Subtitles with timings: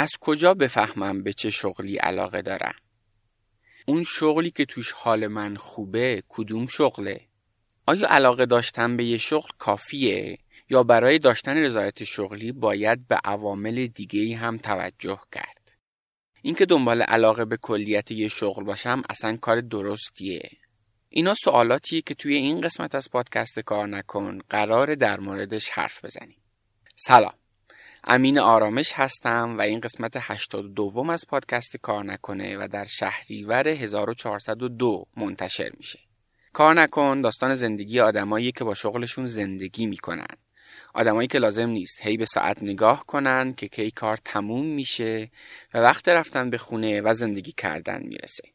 [0.00, 2.74] از کجا بفهمم به چه شغلی علاقه دارم؟
[3.86, 7.20] اون شغلی که توش حال من خوبه کدوم شغله؟
[7.86, 10.38] آیا علاقه داشتن به یه شغل کافیه؟
[10.70, 15.72] یا برای داشتن رضایت شغلی باید به عوامل دیگه هم توجه کرد؟
[16.42, 20.50] اینکه دنبال علاقه به کلیت یه شغل باشم اصلا کار درستیه.
[21.08, 24.38] اینا سوالاتیه که توی این قسمت از پادکست کار نکن.
[24.50, 26.42] قرار در موردش حرف بزنیم.
[26.96, 27.39] سلام.
[28.04, 35.04] امین آرامش هستم و این قسمت 82 از پادکست کار نکنه و در شهریور 1402
[35.16, 35.98] منتشر میشه.
[36.52, 40.36] کار نکن داستان زندگی آدمایی که با شغلشون زندگی می‌کنن.
[40.94, 45.30] آدمایی که لازم نیست هی به ساعت نگاه کنن که کی کار تموم میشه
[45.74, 48.48] و وقت رفتن به خونه و زندگی کردن می‌رسه.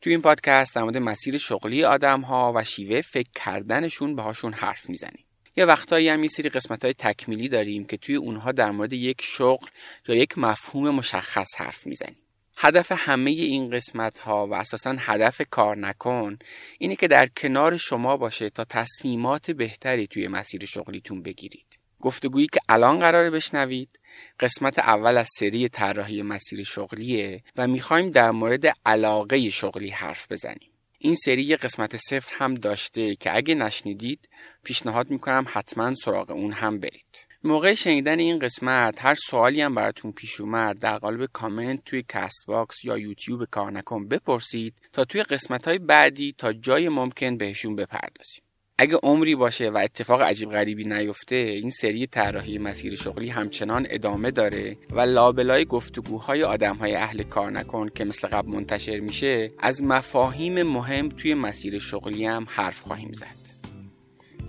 [0.00, 4.88] توی این پادکست در مورد مسیر شغلی آدم ها و شیوه فکر کردنشون باهاشون حرف
[4.90, 5.24] می‌زنیم.
[5.56, 9.22] یه وقتایی هم یه سری قسمت های تکمیلی داریم که توی اونها در مورد یک
[9.22, 9.66] شغل
[10.08, 12.16] یا یک مفهوم مشخص حرف می‌زنیم.
[12.56, 16.38] هدف همه این قسمت ها و اساسا هدف کار نکن
[16.78, 21.78] اینه که در کنار شما باشه تا تصمیمات بهتری توی مسیر شغلیتون بگیرید.
[22.00, 23.98] گفتگویی که الان قراره بشنوید
[24.40, 30.71] قسمت اول از سری طراحی مسیر شغلیه و می‌خوایم در مورد علاقه شغلی حرف بزنیم.
[31.04, 34.28] این سری قسمت صفر هم داشته که اگه نشنیدید
[34.64, 37.26] پیشنهاد می‌کنم حتما سراغ اون هم برید.
[37.44, 42.84] موقع شنیدن این قسمت هر سوالی هم براتون پیش اومد در قالب کامنت توی Castbox
[42.84, 48.44] یا یوتیوب کار نکن بپرسید تا توی قسمت های بعدی تا جای ممکن بهشون بپردازیم.
[48.78, 54.30] اگه عمری باشه و اتفاق عجیب غریبی نیفته این سری طراحی مسیر شغلی همچنان ادامه
[54.30, 60.62] داره و لابلای گفتگوهای آدمهای اهل کار نکن که مثل قبل منتشر میشه از مفاهیم
[60.62, 63.42] مهم توی مسیر شغلی هم حرف خواهیم زد.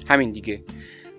[0.10, 0.64] همین دیگه.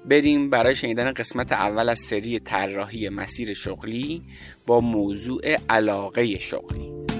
[0.05, 4.23] بریم برای شنیدن قسمت اول از سری طراحی مسیر شغلی
[4.67, 7.14] با موضوع علاقه شغلی.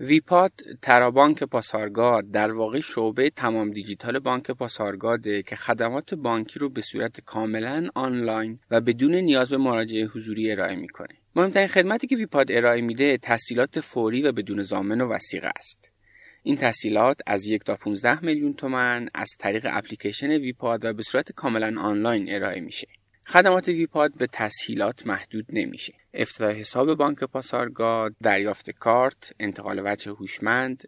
[0.00, 0.52] ویپاد
[0.82, 7.20] ترابانک پاسارگاد در واقع شعبه تمام دیجیتال بانک پاسارگاده که خدمات بانکی رو به صورت
[7.20, 11.14] کاملا آنلاین و بدون نیاز به مراجعه حضوری ارائه می‌کنه.
[11.36, 15.90] مهمترین خدمتی که ویپاد ارائه میده تسهیلات فوری و بدون زامن و وسیقه است.
[16.42, 21.32] این تسهیلات از یک تا 15 میلیون تومن از طریق اپلیکیشن ویپاد و به صورت
[21.32, 22.88] کاملا آنلاین ارائه میشه.
[23.26, 25.94] خدمات ویپاد به تسهیلات محدود نمیشه.
[26.16, 30.82] افتتاح حساب بانک پاسارگاد، دریافت کارت، انتقال وجه هوشمند،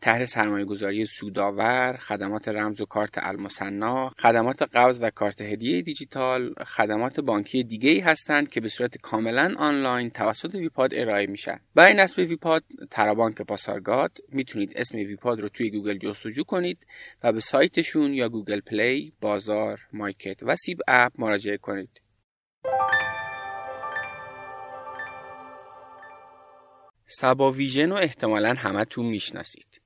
[0.00, 6.54] طرح سرمایه گذاری سودآور، خدمات رمز و کارت المثنی، خدمات قبض و کارت هدیه دیجیتال،
[6.66, 11.60] خدمات بانکی دیگه ای هستند که به صورت کاملا آنلاین توسط ویپاد ارائه میشن.
[11.74, 16.86] برای نصب ویپاد فرابانک پاسارگاد می‌تونید اسم ویپاد رو توی گوگل جستجو کنید
[17.22, 22.00] و به سایتشون یا گوگل پلی، بازار، مایکت و سیب اپ مراجعه کنید.
[27.08, 29.80] سبا ویژن رو احتمالا همتون می‌شناسید.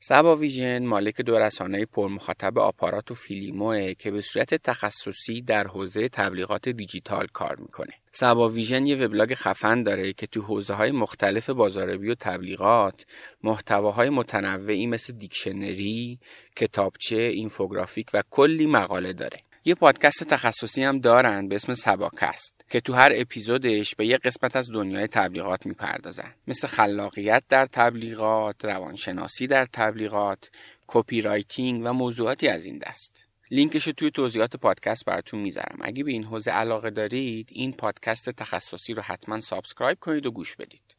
[0.00, 6.08] سبا ویژن مالک دو رسانه پرمخاطب آپارات و فیلیموه که به صورت تخصصی در حوزه
[6.08, 7.92] تبلیغات دیجیتال کار می‌کنه.
[8.12, 13.06] سبا ویژن یه وبلاگ خفن داره که تو حوزه های مختلف بازاریابی و تبلیغات
[13.42, 16.18] محتواهای متنوعی مثل دیکشنری،
[16.56, 19.40] کتابچه، اینفوگرافیک و کلی مقاله داره.
[19.68, 24.56] یه پادکست تخصصی هم دارن به اسم سباکست که تو هر اپیزودش به یه قسمت
[24.56, 30.50] از دنیای تبلیغات می‌پردازن مثل خلاقیت در تبلیغات، روانشناسی در تبلیغات،
[30.86, 33.24] copywriting و موضوعاتی از این دست.
[33.50, 35.78] لینکش رو توی توضیحات پادکست براتون می‌ذارم.
[35.80, 40.56] اگه به این حوزه علاقه دارید این پادکست تخصصی رو حتما subscribe کنید و گوش
[40.56, 40.94] بدید.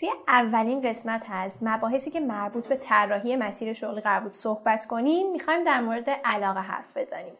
[0.00, 5.32] توی اولین قسمت هست مباحثی که مربوط به طراحی مسیر شغلی قرار بود صحبت کنیم
[5.32, 7.34] می‌خوایم در مورد علاقه حرف بزنیم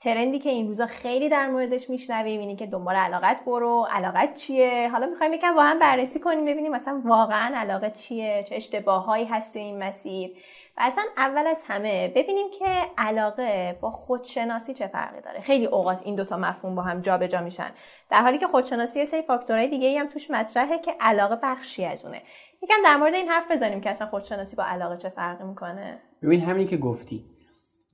[0.00, 3.86] ترندی که این روزا خیلی در موردش میشنویم اینه که دنبال علاقت برو.
[3.90, 8.54] علاقت چیه؟ حالا می‌خوایم یکم با هم بررسی کنیم ببینیم مثلا واقعا علاقه چیه؟ چه
[8.54, 10.30] اشتباههایی هست تو این مسیر؟
[10.76, 12.66] و اصلا اول از همه ببینیم که
[12.98, 15.40] علاقه با خودشناسی چه فرقی داره.
[15.40, 17.70] خیلی اوقات این دوتا مفهوم با هم جابجا جا میشن.
[18.10, 22.04] در حالی که خودشناسی یه سری فاکتورهای دیگه هم توش مطرحه که علاقه بخشی از
[22.04, 22.22] اونه.
[22.62, 26.00] یکم در مورد این حرف بزنیم که اصلا خودشناسی با علاقه چه فرقی می‌کنه.
[26.22, 27.35] ببین همین که گفتی.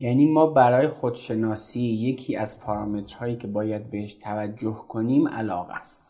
[0.03, 6.03] یعنی ما برای خودشناسی یکی از پارامترهایی که باید بهش توجه کنیم علاقه است.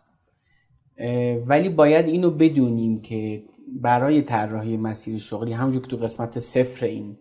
[1.47, 3.45] ولی باید اینو بدونیم که
[3.81, 7.17] برای طراحی مسیر شغلی همونجور که تو قسمت صفر این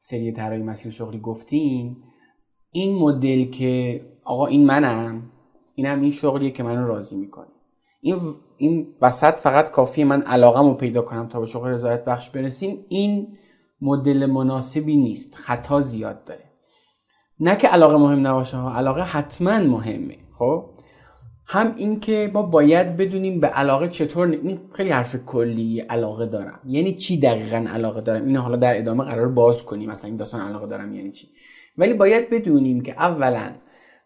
[0.00, 1.96] سری طراحی مسیر شغلی گفتیم
[2.72, 5.22] این مدل که آقا این منم
[5.74, 7.48] اینم این شغلیه که منو راضی می‌کنه.
[8.00, 8.16] این
[8.56, 12.84] این وسط فقط کافیه من علاقم پیدا کنم تا به شغل رضایت بخش برسیم.
[12.88, 13.38] این
[13.80, 16.44] مدل مناسبی نیست خطا زیاد داره.
[17.40, 20.16] نه که علاقه مهم نباشه ها علاقه حتما مهمه.
[20.32, 20.64] خب؟
[21.46, 26.60] هم اینکه ما باید بدونیم به علاقه چطور این خیلی حرف کلی علاقه دارم.
[26.66, 29.90] یعنی چی دقیقا علاقه دارم؟ اینو حالا در ادامه قرار باز کنیم.
[29.90, 31.28] مثلا این داستان علاقه دارم یعنی چی؟
[31.78, 33.54] ولی باید بدونیم که اولا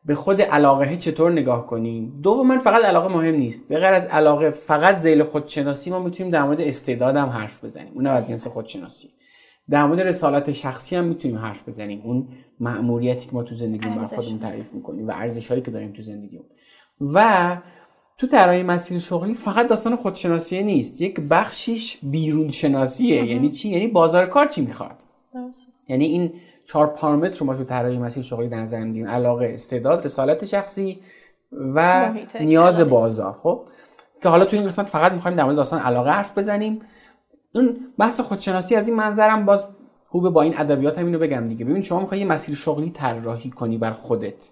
[0.05, 2.21] به خود علاقه چطور نگاه کنیم.
[2.23, 3.69] دوم فقط علاقه مهم نیست.
[3.69, 7.93] به غیر از علاقه فقط زیل خودشناسی ما می‌تونیم در مورد استعداد هم حرف بزنیم.
[7.95, 9.11] اون از جنس خودشناسی.
[9.73, 12.01] در مورد رسالت شخصی هم می‌تونیم حرف بزنیم.
[12.05, 12.29] اون
[12.61, 16.03] مأموریتی که ما تو زندگیمون بر خودمون تعریف می‌کنیم و ارزش هایی که داریم تو
[16.03, 16.47] زندگیمون.
[17.01, 17.57] و
[18.19, 21.01] تو طراحی مسیر شغلی فقط داستان خودشناسی نیست.
[21.01, 24.97] یک بخشیش بیرون شناسیه یعنی چی؟ یعنی بازار کار چی می‌خواد؟
[25.89, 26.33] یعنی این
[26.65, 29.09] چهار پارامتر رو ما تو طراحی مسیر شغلی در نظر می‌گیریم.
[29.09, 30.99] علاقه استعداد رسالت شخصی
[31.53, 32.11] و
[32.41, 33.33] نیاز بازار.
[33.33, 33.65] خب؟
[34.23, 36.81] که حالا تو این قسمت فقط می‌خوایم در مورد داستان علاقه حرف بزنیم.
[37.55, 39.65] اون بحث خودشناسی از این منظرم باز
[40.07, 41.65] خوبه با این ادبیات هم اینو بگم دیگه.
[41.65, 44.51] ببین شما می‌خوای یه مسیر شغلی طراحی کنی بر خودت.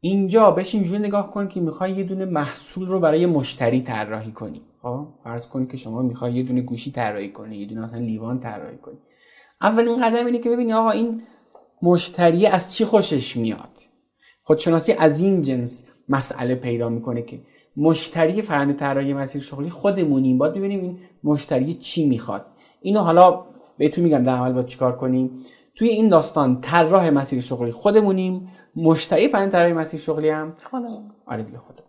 [0.00, 4.62] اینجا بهش اینجوری نگاه کن که می‌خوای یه دونه محصول رو برای مشتری طراحی کنی.
[4.82, 8.40] خب؟ فرض کن که شما می‌خوای یه دونه گوشی طراحی کنی یه دونه مثلا لیوان
[8.40, 8.98] طراحی کنی.
[9.60, 11.22] اولین قدم اینه که ببینی آقا این
[11.82, 13.78] مشتری از چی خوشش میاد؟
[14.42, 17.42] خودشناسی از این جنس مسئله پیدا می‌کنه که
[17.76, 20.38] مشتری فرند طراحی مسیر شغلی خودمونیم.
[20.38, 22.46] باید ببینیم این مشتری چی می‌خواد.
[22.80, 23.44] اینو حالا
[23.78, 25.42] بهتون میگم در عمل باید چیکار کنیم.
[25.74, 28.48] توی این داستان طراح مسیر شغلی خودمونیم.
[28.76, 30.56] مشتری فرند طراحی مسیر شغلی هم.
[30.70, 31.12] خودمون.
[31.26, 31.88] آره دیگه خودمون.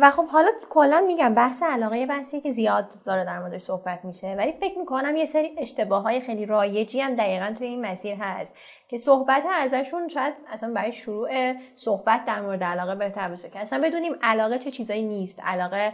[0.00, 4.04] و خب حالا کلا میگم بحث علاقه یه بحثی که زیاد داره در موردش صحبت
[4.04, 4.34] میشه.
[4.38, 8.54] ولی فکر می‌کنم یه سری اشتباه های خیلی رایجی هم دقیقا توی این مسیر هست.
[8.92, 13.50] که صحبت ازشون شاید اصلا برای شروع صحبت در مورد علاقه بهتر باشه.
[13.50, 15.92] که اصلا بدونیم علاقه چه چیزایی نیست علاقه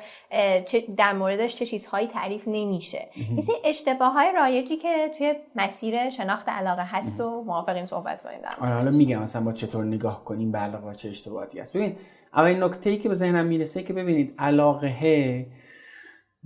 [0.97, 3.09] در موردش چه چیزهایی تعریف نمیشه.
[3.37, 8.51] مثل اشتباه های رایجی که توی مسیر شناخت علاقه هست و موافقیم صحبت کنیم در
[8.61, 11.77] آره حالا میگم مثلا با چطور نگاه کنیم به علاقه چه اشتباهاتی هست.
[11.77, 11.97] ببین
[12.35, 15.47] اولین نکته ای که به ذهنم می‌رسه که ببینید علاقه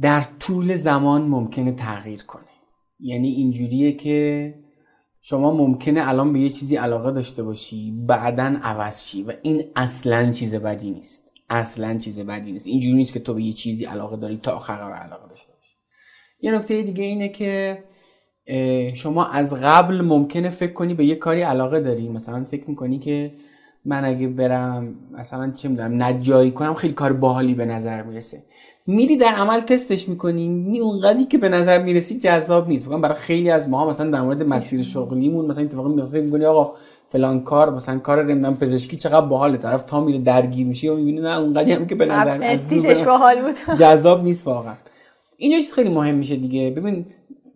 [0.03, 2.45] در طول زمان ممکنه تغییر کنه.
[3.01, 4.55] یعنی اینجوریه که
[5.25, 10.31] شما ممکنه الان به یه چیزی علاقه داشته باشی بعدا عوض شی و این اصلا
[10.31, 11.33] چیز بدی نیست.
[11.51, 12.67] اصلا چیز بدی نیست.
[12.67, 15.77] اینجوری نیست که تو به یه چیزی علاقه داری تا آخر علاقه داشته باشی.
[16.41, 17.85] یه نکته دیگه اینه که
[18.95, 22.09] شما از قبل ممکنه فکر کنی به یه کاری علاقه داری.
[22.09, 23.33] مثلا فکر می‌کنی که
[23.85, 28.43] من اگه برم مثلا چه می‌دونم نجاری کنم خیلی کار باحالی به نظر می‌رسه.
[28.87, 30.49] میری در عمل تستش می‌کنی.
[30.49, 32.87] نی اونقدری که به نظر می‌رسی جذاب نیست.
[32.87, 36.75] واقعا برای خیلی از ما مثلا در مورد مسیر شغلیمون مثلا اتفاقی میفته میگونی آقا
[37.09, 39.57] فلان کار مثلا کار نمی‌دونم پزشکی چقدر باحاله.
[39.57, 43.37] طرف تا میره درگیر میشه و می‌بینه نه اونقدی هم که به نظر از باحال
[43.43, 43.77] بود.
[43.81, 44.75] جذاب نیست واقعا.
[45.37, 46.71] اینجا چیز خیلی مهم میشه دیگه.
[46.71, 47.07] ببین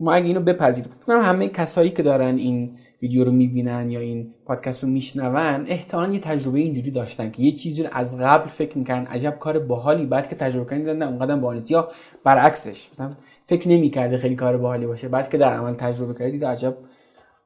[0.00, 2.70] ما اگه اینو بپذیریم فکر همه کسایی که دارن این
[3.02, 7.52] ویدیو رو می‌بینن یا این پادکست رو میشنون احتمالا یه تجربه اینجوری داشتن که یه
[7.52, 11.36] چیزی رو از قبل فکر می‌کردن عجب کار باحالی بعد که تجربه کردن نه اونقدر
[11.36, 11.88] باحال یا
[12.24, 13.10] برعکسش مثلا
[13.46, 16.76] فکر نمی‌کرده خیلی کار باحالی باشه بعد که در عمل تجربه کردید عجب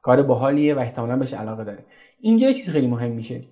[0.02, 1.84] کار باحالیه و احتمالا بهش علاقه داره.
[2.20, 3.44] اینجا چیز خیلی مهم میشه.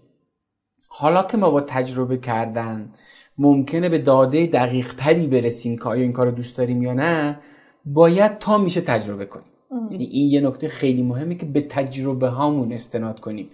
[0.89, 2.93] حالا که ما با تجربه کردن
[3.39, 7.41] ممکنه به داده دقیق تری برسیم که آیا این کار رو دوست داریم یا نه
[7.85, 9.58] باید تا میشه تجربه کنیم.
[9.91, 13.51] یعنی این یه نکته خیلی مهمه که به تجربه هامون استناد کنیم.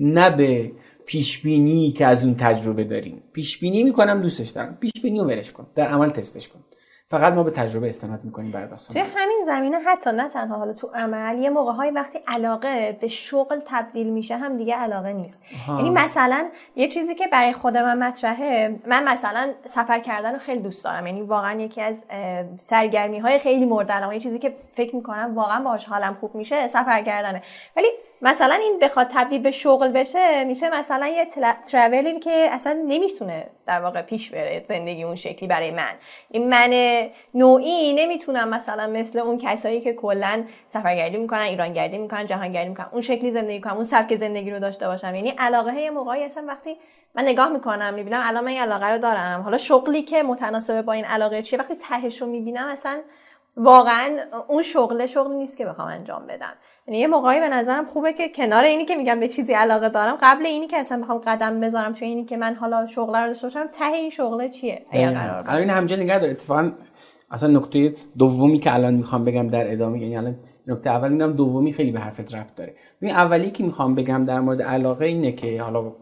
[0.00, 0.72] نه به
[1.06, 3.22] پیش بینی که از اون تجربه داریم.
[3.32, 4.76] پیش بینی می‌کنم دوستش دارم.
[4.80, 5.66] پیش بینی رو ولش کن.
[5.74, 6.60] در عمل تستش کن.
[7.08, 8.94] فقط ما به تجربه استناد می‌کنیم برای داستان.
[8.94, 13.08] توی همین زمینه حتی نه تنها حالا تو عمل یه موقع های وقتی علاقه به
[13.08, 15.42] شغل تبدیل میشه هم دیگه علاقه نیست.
[15.68, 16.46] یعنی مثلا
[16.76, 21.06] یه چیزی که برای خود من مطرحه من مثلا سفر کردن رو خیلی دوست دارم.
[21.06, 22.04] یعنی واقعا یکی از
[22.58, 26.66] سرگرمی های خیلی مورد علاقه یه چیزی که فکر می‌کنم واقعا باهاش حالم خوب میشه
[26.66, 27.42] سفر کردنه.
[27.76, 27.88] ولی
[28.22, 31.26] مثلا این بخواد تبدیل به شغل بشه میشه مثلا یه
[31.66, 35.92] ترافلی که اصلا نمی‌تونه در واقع پیش بره زندگی اون شکلی برای من.
[36.30, 36.70] این من
[37.34, 43.02] نوعی نمی‌تونم مثلا مثل اون کسایی که کلا سفرگردی می‌کنن ایرانگردی می‌کنن جهانگردی می‌کنن اون
[43.02, 45.14] شکلی زندگی کنم اون سبک زندگی رو داشته باشم.
[45.14, 46.76] یعنی علاقه یه موقعی اصلا وقتی
[47.14, 49.40] من نگاه می‌کنم می‌بینم الان من این علاقه رو دارم.
[49.40, 53.00] حالا شغلی که متناسب با این علاقه چیه؟ وقتی تهش رو می‌بینم اصلا
[53.56, 54.18] واقعا
[54.48, 56.52] اون شغل شغلی نیست که بخوام انجام بدم.
[56.88, 60.18] یعنی یه موقعی به نظرم خوبه که کنار اینی که میگم به چیزی علاقه دارم
[60.22, 63.46] قبل اینی که اصلا بخوام قدم بذارم چون اینی که من حالا شغل رو داشته
[63.46, 66.30] باشم ته این شغل چیه؟ الان این همجا نگه داره.
[66.30, 66.72] اتفاقا
[67.30, 71.72] اصلا نکته دومی که الان می‌خوام بگم در ادامه یعنی الان نکته اول اینم دومی
[71.72, 72.74] خیلی به حرفت ربط داره.
[73.02, 75.92] ببین اولی که می‌خوام بگم در مورد علاقه اینه که حالا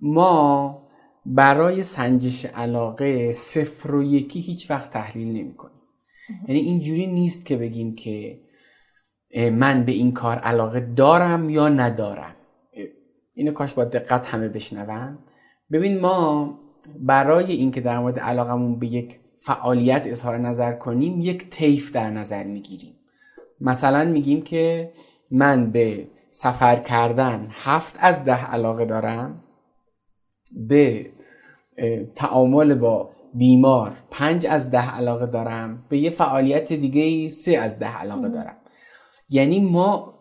[0.00, 0.82] ما
[1.26, 5.80] برای سنجش علاقه صفر و یکی هیچ وقت تحلیل نمی‌کنیم.
[6.48, 8.38] یعنی اینجوری نیست که بگیم که
[9.36, 12.34] من به این کار علاقه دارم یا ندارم؟
[13.34, 15.18] اینو کاش با دقت همه بشنون
[15.72, 16.58] ببین ما
[16.98, 22.44] برای اینکه در مورد علاقمون به یک فعالیت اظهار نظر کنیم یک طیف در نظر
[22.44, 22.94] می‌گیریم.
[23.60, 24.92] مثلا میگیم که
[25.30, 29.44] من به سفر کردن هفت از ده علاقه دارم
[30.52, 31.12] به
[32.14, 37.96] تعامل با بیمار پنج از ده علاقه دارم به یه فعالیت دیگه سه از ده
[37.96, 38.56] علاقه دارم.
[39.30, 40.14] یعنی ما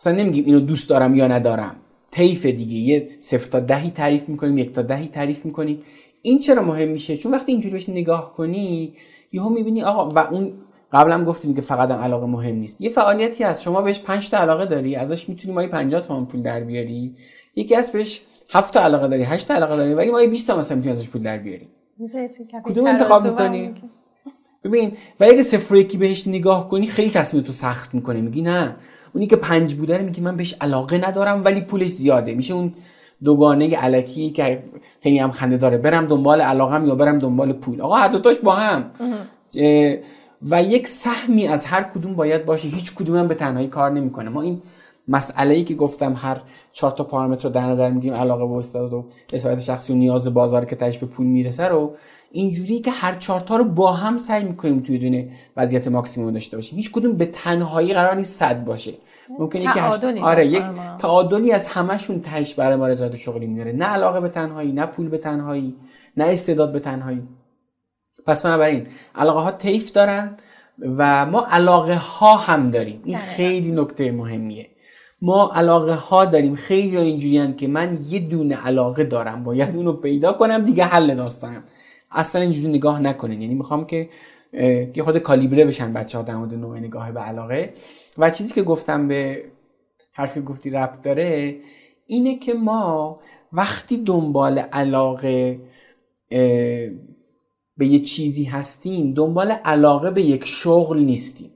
[0.00, 1.76] مثلا نمیگیم اینو دوست دارم یا ندارم.
[2.10, 2.74] طیف دیگه.
[2.74, 5.82] یه صفر تا دهی تعریف می‌کنیم یک تا دهی تعریف می‌کنیم.
[6.22, 8.94] این چرا مهم میشه؟ چون وقتی اینجوری بهش نگاه کنی
[9.32, 10.52] یهو می‌بینی آقا و اون
[10.92, 12.80] قبلا گفتیم که فقط هم علاقه مهم نیست.
[12.80, 13.62] یه فعالیتی هست.
[13.62, 17.14] شما بهش 5 تا علاقه داری ازش می‌تونی مایی 50 تومن پول در بیاری.
[17.56, 20.56] یکی از بهش 7 تا علاقه داری 8 تا علاقه داری ولی مایی 20 تا
[20.58, 21.68] مثلا می‌تونی ازش پول در بیاری.
[22.62, 23.74] کدوم انتخاب می‌کنی؟
[24.64, 28.76] ببین ولی اگه صفر یکی بهش نگاه کنی خیلی تصمیم تو سخت می‌کنه میگی نه.
[29.12, 32.34] اونی که پنج بوده میگی من بهش علاقه ندارم ولی پولش زیاده.
[32.34, 32.72] میشه اون
[33.24, 34.64] دوگانه علکی که
[35.02, 37.80] خیلی هم خنده داره برم دنبال علاقم یا برم دنبال پول.
[37.80, 38.90] آقا هر دوتاش با هم.
[40.42, 42.68] و یک سهمی از هر کدوم باید باشه.
[42.68, 44.30] هیچ کدوم هم به تنهایی کار نمی‌کنه.
[44.30, 44.62] ما این
[45.08, 46.40] مسئله ای که گفتم هر
[46.72, 50.34] چهار تا پارامتر رو در نظر میگیم علاقه و استعداد و اسایت شخصی و نیاز
[50.34, 51.96] بازار که تاش به پول می‌رسه رو
[52.32, 56.56] اینجوری که هر چهار تا رو با هم سعی می‌کنیم توی دونه وضعیت ماکسیموم داشته
[56.56, 56.76] باشیم.
[56.76, 58.92] هیچ کدوم به تنهایی قرار نیست صد باشه.
[59.38, 60.04] ممکنه یکی هشت...
[60.04, 60.62] آره یک
[60.98, 65.08] تعادلی از همشون تهش برای ما رضایت شغلی میاره نه علاقه به تنهایی نه پول
[65.08, 65.76] به تنهایی
[66.16, 67.22] نه استعداد به تنهایی.
[68.26, 70.36] پس بنابراین علاقه ها طیف دارن
[70.78, 73.02] و ما علاقه ها هم داریم.
[73.04, 74.68] این خیلی نکته مهمیه.
[75.22, 76.54] ما علاقه ها داریم.
[76.54, 79.44] خیلی ها اینجوری که من یه دونه علاقه دارم.
[79.44, 81.64] باید اونو پیدا کنم دیگه حل داستانم.
[82.10, 83.42] اصلا اینجوری نگاه نکنین.
[83.42, 84.08] یعنی می‌خوام که
[84.94, 87.74] یه خود کالیبره بشن بچه ها در مورد نوع نگاه به علاقه.
[88.18, 89.44] و چیزی که گفتم به
[90.14, 91.56] حرفی گفتی ربط داره
[92.06, 93.20] اینه که ما
[93.52, 95.60] وقتی دنبال علاقه
[97.76, 101.50] به یه چیزی هستیم دنبال علاقه به یک شغل نیستیم.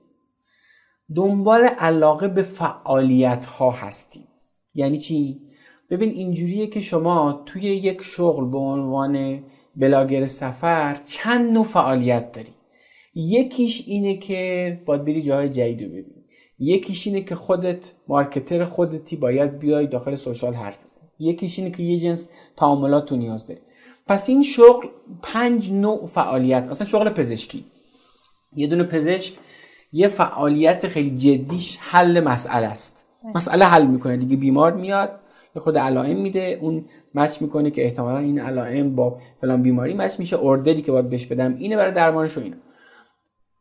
[1.17, 4.29] دنبال علاقه به فعالیت ها هستیم.
[4.75, 5.41] یعنی چی؟
[5.91, 9.45] ببین اینجوریه که شما توی یک شغل به عنوان
[9.77, 12.53] بلاگر سفر چند نوع فعالیت داری.
[13.15, 16.25] یکیش اینه که باید بری جای جدید رو ببینی.
[16.59, 21.09] یکیش اینه که خودت مارکتر خودتی باید بیای داخل سوشال حرف بزنی.
[21.19, 23.61] یکیش اینه که یه جنس تعاملات تو نیاز داری.
[24.07, 24.89] پس این شغل
[25.23, 26.69] پنج نوع فعالیت.
[26.69, 27.65] مثلا شغل پزشکی.
[28.57, 29.35] یه دونه پزشک
[29.93, 33.07] یه فعالیت خیلی جدیش حل مسئله است.
[33.35, 34.17] مسئله حل می‌کنه.
[34.17, 35.21] دیگه بیمار میاد
[35.57, 36.85] یه خود علائم میده اون
[37.15, 41.27] مچ می‌کنه که احتمالا این علائم با فلان بیماری مچ میشه اوردری که باید بهش
[41.27, 42.57] بدم اینه برای درمانش و اینا.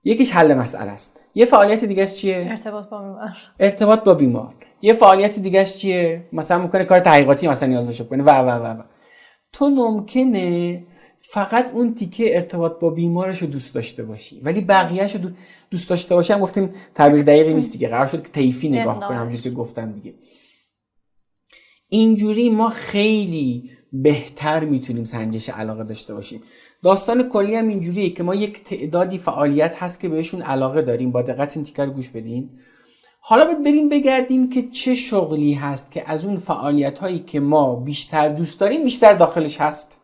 [0.04, 1.20] یکیش حل مسئله است.
[1.36, 3.30] یه فعالیت دیگه چیه؟ ارتباط با بیمار.
[3.60, 4.54] ارتباط با بیمار.
[4.82, 8.24] یه فعالیت دیگه چیه؟ مثلا می‌کنه کار تحقیقاتی مثلا نیاز بشه کنه.
[8.24, 8.84] و و و و.
[9.54, 10.84] تو ممکنه
[11.24, 14.40] فقط اون تیکه ارتباط با بیمارش رو دوست داشته باشی.
[14.40, 15.30] ولی بقیهش رو
[15.72, 17.88] دوست داشته باشی هم گفتیم تعبیر دقیقی نیست دیگه.
[17.88, 20.14] قرار شد که طیفی نگاه کنه همونجوری که گفتم دیگه.
[21.90, 26.42] اینجوری ما خیلی بهتر می‌تونیم سنجش علاقه داشته باشیم.
[26.84, 31.12] داستان کلی هم اینجوریه که ما یک تعدادی فعالیت هست که بهشون علاقه داریم.
[31.12, 32.50] با دقت این تیکر گوش بدین.
[33.20, 38.30] حالا بریم بگردیم که چه شغلی هست که از اون فعالیت هایی که ما بیشتر
[38.30, 40.01] دوست داریم بیشتر داخلش هست.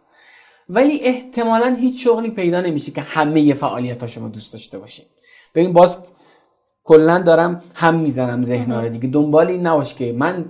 [0.69, 5.05] ولی احتمالا هیچ شغلی پیدا نمیشه که همه فعالیت ها شما دوست داشته باشیم
[5.55, 5.97] ببین باز
[6.83, 9.07] کلا دارم هم می‌زنم ذهن رو دیگه.
[9.07, 10.45] دنبال این نباش که من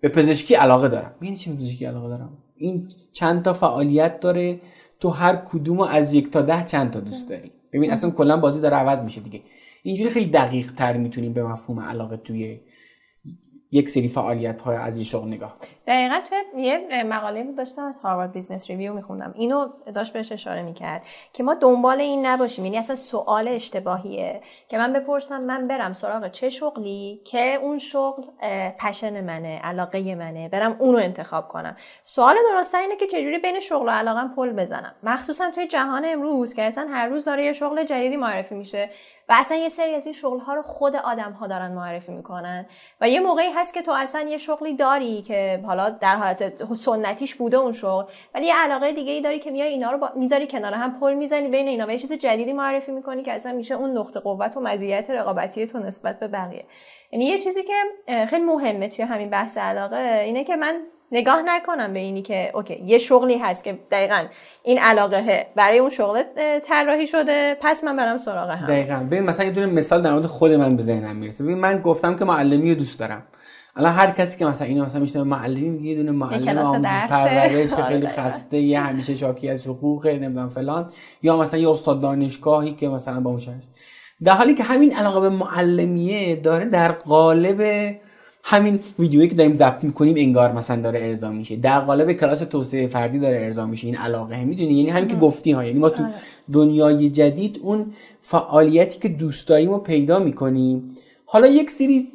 [0.00, 1.14] به پزشکی علاقه دارم.
[1.22, 4.60] یعنی چی پزشکی علاقه دارم؟ این چند تا فعالیت داره.
[5.00, 7.50] تو هر کدوم از یک تا ده چند تا دوست داری.
[7.72, 9.42] ببین اصلا کلا بازی داره عوض میشه دیگه.
[9.82, 12.60] اینجوری خیلی دقیق تر می‌تونیم به مفهوم علاقه توی
[13.70, 17.82] یک سری فعالیت های از این شغل نگاه کنیم دقیقا تو یه مقاله بود داشتم
[17.82, 19.34] از Harvard Business Review میخوندم.
[19.36, 21.02] اینو داشت بهش اشاره می‌کرد
[21.32, 22.64] که ما دنبال این نباشیم.
[22.64, 28.22] یعنی اصلا سوال اشتباهیه که من بپرسم من برم سراغ چه شغلی که اون شغل
[28.80, 31.76] passion منه علاقه منه برم اونو انتخاب کنم.
[32.04, 36.54] سوال درست اینه که چجوری بین شغل و علاقم پل بزنم؟ مخصوصا توی جهان امروز
[36.54, 38.90] که اصلا هر روز داره یه شغل جدیدی معرفی میشه
[39.28, 42.66] و اصلا یه سری از این شغل ها رو خود آدم ها دارن معرفی می‌کنن
[43.00, 45.60] و یه موقعی هست که تو اصلا یه شغلی داری که
[46.00, 48.04] در حالت سنتیش بوده اون شغل.
[48.34, 50.10] ولی یه علاقه دیگه ای داری که میای اینا رو با...
[50.16, 53.52] می‌ذاری کنار هم پل می‌زنی بین اینا و یه چیز جدیدی معرفی می‌کنی که اصلا
[53.52, 56.64] میشه اون نقطه قوت و مزیت رقابتی تو نسبت به بقیه.
[57.12, 60.80] یعنی یه چیزی که خیلی مهمه توی همین بحث علاقه اینه که من
[61.12, 64.26] نگاه نکنم به اینی که اوکی یه شغلی هست که دقیقا
[64.62, 66.22] این علاقه برای اون شغل
[66.64, 68.66] طراحی شده پس من برم سراغ هم.
[68.66, 68.94] دقیقا.
[68.94, 71.44] ببین مثلا یه دونه مثال در مورد خود من به ذهنم می‌رسه.
[71.44, 73.22] ببین من گفتم که معلمی رو دوست دارم.
[73.78, 78.06] الان هر کسی که مثلا اینو مثلا میشنه معلمی میگه دونه معلم آموزش پرورش خیلی
[78.06, 80.90] آره، خسته یه همیشه شاکی از حقوق نمی‌دونم فلان.
[81.22, 83.40] یا مثلا یه استاد دانشگاهی که مثلا با اون
[84.24, 87.60] در حالی که همین علاقه به معلمیه داره در قالب
[88.44, 91.56] همین ویدیویی که داریم ضبط می‌کنیم انگار مثلا داره ارضا میشه.
[91.56, 93.86] در قالب کلاس توسعه فردی داره ارضا میشه.
[93.86, 95.64] این علاقه می‌دونی؟ یعنی همین که گفتی ها.
[95.64, 96.12] یعنی ما تو آره.
[96.52, 97.92] دنیای جدید اون
[98.22, 100.94] فعالیتی که دوست داریم رو پیدا می‌کنیم.
[101.24, 102.08] حالا یک سری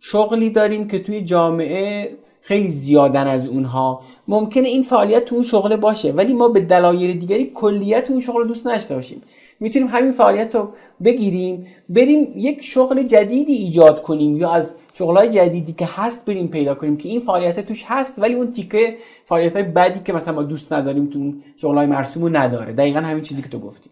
[0.00, 4.02] شغلی داریم که توی جامعه خیلی زیادن از اونها.
[4.28, 8.46] ممکنه این فعالیت تو اون شغل باشه ولی ما به دلایل دیگری کلیت اون شغل
[8.46, 9.22] دوست نداشته باشیم.
[9.60, 10.72] می‌تونیم همین فعالیت رو
[11.04, 16.74] بگیریم بریم یک شغل جدیدی ایجاد کنیم یا از شغلای جدیدی که هست بریم پیدا
[16.74, 20.42] کنیم که این فعالیت توش هست ولی اون تیکه فعالیت های بدی که مثلا ما
[20.42, 22.72] دوست نداریم تو اون شغلای مرسوم رو نداره.
[22.72, 23.90] دقیقا همین چیزی که تو گفتی.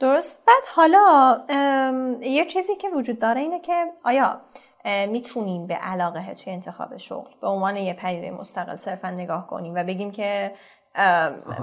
[0.00, 0.38] درست.
[0.46, 1.38] بعد حالا
[2.22, 3.72] یه چیزی که وجود داره اینه که
[4.04, 4.40] آیا
[4.84, 7.30] می‌تونیم به علاقه توی انتخاب شغل.
[7.40, 10.52] به عنوان یه پدیده مستقل صرفا نگاه کنیم و بگیم که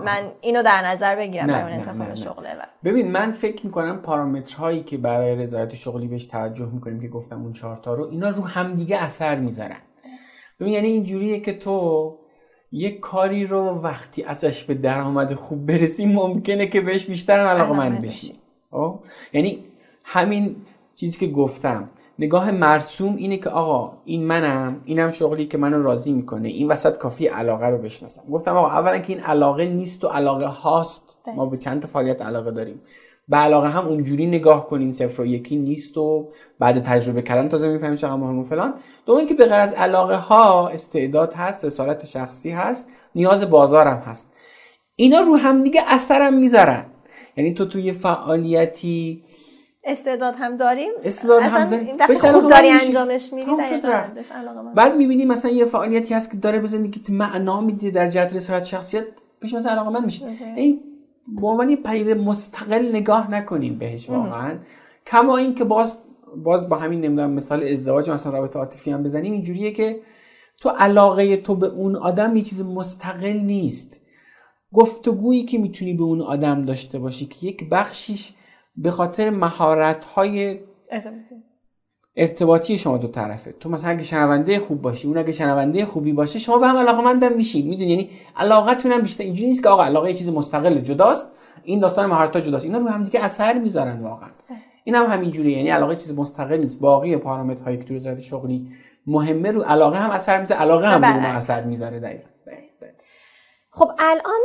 [0.05, 2.47] من اینو در نظر بگیرم برای انتخاب شغل
[2.83, 7.51] ببین من فکر می‌کنم پارامترهایی که برای رضایت شغلی بهش توجه می‌کنیم که گفتم اون
[7.51, 9.81] چهار تا رو اینا رو همدیگه اثر می‌ذارن.
[10.59, 12.17] ببین یعنی اینجوریه که تو
[12.71, 18.01] یک کاری رو وقتی ازش به درآمد خوب برسی ممکنه که بهش بیشتر علاقه من
[18.01, 18.33] بشی.
[18.71, 18.99] خب؟
[19.33, 19.63] یعنی
[20.03, 20.55] همین
[20.95, 26.13] چیزی که گفتم نگاه مرسوم اینه که آقا این منم اینم شغلی که منو راضی
[26.13, 26.49] می‌کنه.
[26.49, 28.21] این وسط کافی علاقه رو بشناسم.
[28.31, 31.17] گفتم آقا اولا که این علاقه نیست و علاقه هاست.
[31.35, 32.81] ما به چند تا فعالیت علاقه داریم.
[33.27, 37.67] به علاقه هم اونجوری نگاه کنین صفر و یکی نیست و بعد تجربه کردن تازه
[37.67, 38.73] می‌فهمیم چقدر مهم و فلان.
[39.05, 44.31] دوم اینکه به غیر از علاقه ها استعداد هست رسالت شخصی هست نیاز بازارم هست.
[44.95, 46.85] اینا رو هم دیگه اثرم می‌ذارن.
[47.37, 49.23] یعنی تو توی فعالیتی
[49.89, 51.97] استعداد هم داریم؟ استعداد هم داریم.
[52.15, 53.51] خوب داری انجامش میدی
[54.75, 58.63] بعد می‌بینی مثلا یه فعالیتی هست که داره به زندگی معنا میده در جهت رسالت
[58.63, 59.03] شخصیت
[59.39, 60.25] بهش مثلا علاقه من میشه.
[60.55, 60.79] این
[61.41, 64.59] به عنوان یه مستقل نگاه نکنیم بهش واقعا.
[65.07, 65.97] کما این که باز
[66.35, 69.99] باز با همین نمی‌دونم مثال ازدواج مثلا رابطه عاطفی هم بزنیم اینجوریه که
[70.61, 73.99] تو علاقه تو به اون آدم یه چیز مستقل نیست.
[74.73, 78.33] گفتگویی که می‌تونی به اون آدم داشته باشی که یک بخشیش
[78.81, 80.59] به خاطر مهارت های
[82.15, 83.51] ارتباطی شما دو طرفه.
[83.59, 87.01] تو مثلا اگه شنونده خوب باشی اون اگه شنونده خوبی باشه شما به هم علاقه
[87.01, 87.67] مندم میشین.
[87.67, 89.23] می‌دونی؟ یعنی علاقتون هم بیشتر.
[89.23, 91.27] اینجوری نیست که آقا علاقه یه چیز مستقل جداست.
[91.63, 92.65] این داستان مهارت ها جداست.
[92.65, 94.29] اینا رو هم دیگه اثر می‌ذارن واقعا.
[94.83, 95.57] این هم همینجوریه.
[95.57, 96.79] یعنی علاقه چیز مستقل نیست.
[96.79, 98.71] باقی پارامترهایی که تو شغلی
[99.07, 102.29] مهمه رو علاقه هم اثر می‌ذاره علاقه هم رو اثر می‌ذاره دقیقاً.
[103.71, 104.39] خب الان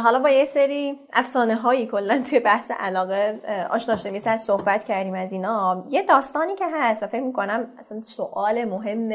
[0.00, 3.40] حالا با یه سری افسانه هایی کلا توی بحث علاقه
[3.70, 5.84] آشنا شدیم مثل صحبت کردیم از اینا.
[5.90, 9.08] یه داستانی که هست و فکر می‌کنم اصلا سوال مهم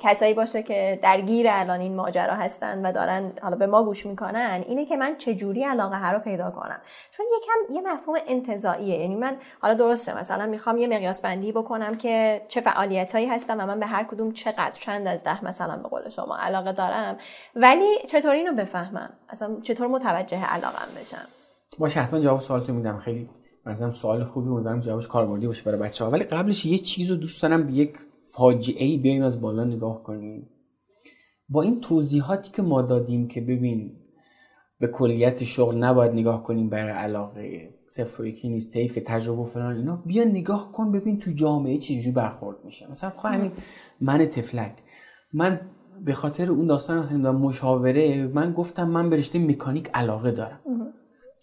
[0.00, 4.64] کسایی باشه که درگیر الان این ماجرا هستن و دارن حالا به ما گوش می‌کنن
[4.68, 6.80] اینه که من چجوری علاقه ها رو پیدا کنم.
[7.10, 11.96] چون یکم یه مفهوم انتظاییه یعنی من حالا درسته مثلا می‌خوام یه مقیاس بندی بکنم
[11.96, 15.76] که چه فعالیت هایی هستم و من به هر کدوم چقدر چند از ده مثلا
[15.76, 17.18] به قول شما علاقه دارم
[17.56, 21.26] ولی چطور اینو بفهمم؟ اصلا چطور متوجه علاقم بشم؟
[21.78, 22.98] باشه حتما جواب سوالتون میدم.
[22.98, 23.28] خیلی
[23.66, 27.16] مثلا سوال خوبی امیدوارم جوابش کاربردی باشه برای بچه ها ولی قبلش یه چیز رو
[27.16, 27.98] دوست دارم به یک
[28.34, 30.48] فاجعه ای بیایم از بالا نگاه کنیم.
[31.48, 33.96] با این توضیحاتی که ما دادیم که ببین
[34.80, 39.44] به کلیت شغل نباید نگاه کنیم برای علاقه صفر و یکی نیست طیف تجربه و
[39.44, 40.02] فلان اینا.
[40.06, 42.90] بیا نگاه کن ببین تو جامعه چجوری برخورد میشه.
[42.90, 43.52] مثلا خب همین
[44.00, 44.72] من تفلک
[45.32, 45.60] من
[46.04, 50.60] به خاطر اون داستان مشاوره من گفتم من به رشته مکانیک علاقه دارم.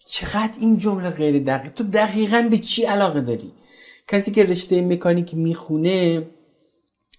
[0.06, 3.52] چقدر این جمله غیر دقیق؟ تو دقیقا به چی علاقه داری؟
[4.08, 6.26] کسی که رشته مکانیک می‌خونه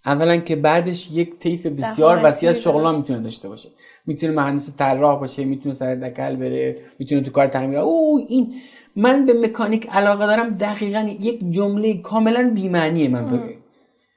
[0.06, 3.70] اولا که بعدش یک طیف بسیار وسیع از شغلا می‌تونه داشته باشه.
[4.06, 8.56] می‌تونه مهندس طراح باشه می‌تونه سر دکل بره می‌تونه تو کار تعمیر او این
[8.96, 13.56] من به مکانیک علاقه دارم دقیقا یک جمله کاملا بیمعنیه من به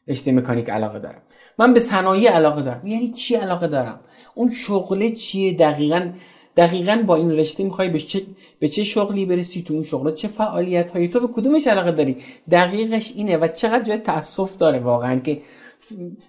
[0.09, 1.23] رشته مکانیک علاقه دارم.
[1.59, 2.87] من به صنایع علاقه دارم.
[2.87, 4.01] یعنی چی علاقه دارم؟
[4.35, 6.13] اون شغله چیه؟ دقیقا
[6.57, 8.23] دقیقا با این رشته می‌خوای به چه
[8.59, 12.17] به چه شغلی برسی؟ تو اون شغل چه فعالیت هایی تو به کدومش علاقه داری؟
[12.51, 15.41] دقیقش اینه و چقدر جای تاسف داره واقعا که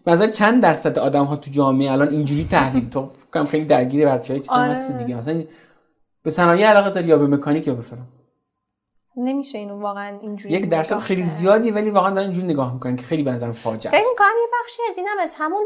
[0.08, 4.40] مثلا چند درصد آدم ها تو جامعه الان اینجوری تحلیل تو کم خیلی درگیر بچهای
[4.40, 4.72] چیزا آره.
[4.72, 5.18] هستی دیگه.
[5.18, 5.44] مثلا
[6.24, 8.08] به صنایع علاقه داری یا به مکانیک یا به فلان
[9.18, 13.04] نمیشه اینو واقعا اینجوری یک درصد خیلی زیادی ولی واقعا دارن اینجوری نگاه می‌کنن که
[13.04, 14.08] خیلی به نظرم فاجعه است.
[14.16, 15.66] فکر یه بخشی از اینم از همون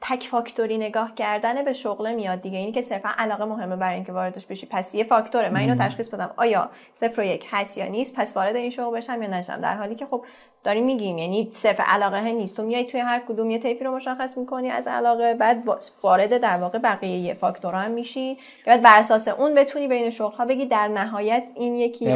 [0.00, 2.58] تک فاکتوری نگاه کردن به شغله میاد دیگه.
[2.58, 4.66] اینی که صرفا علاقه مهمه برای اینکه واردش بشی.
[4.70, 5.48] پس یه فاکتوره.
[5.50, 6.30] من اینو تشخیص بدم.
[6.36, 9.60] آیا صفر و یک هست یا نیست؟ پس وارد این شغل بشم یا نشم.
[9.60, 10.24] در حالی که خب
[10.64, 11.18] داریم میگیم.
[11.18, 12.56] یعنی صرف علاقه نیست.
[12.56, 15.62] تو میای توی هر کدوم یه طیفی رو مشخص می‌کنی از علاقه بعد
[16.02, 18.38] وارد در واقع بقیه فاکتورها هم میشی.
[18.66, 22.08] بعد بر اساس اون بتونی بین شغل ها بگی در نهایت این یکی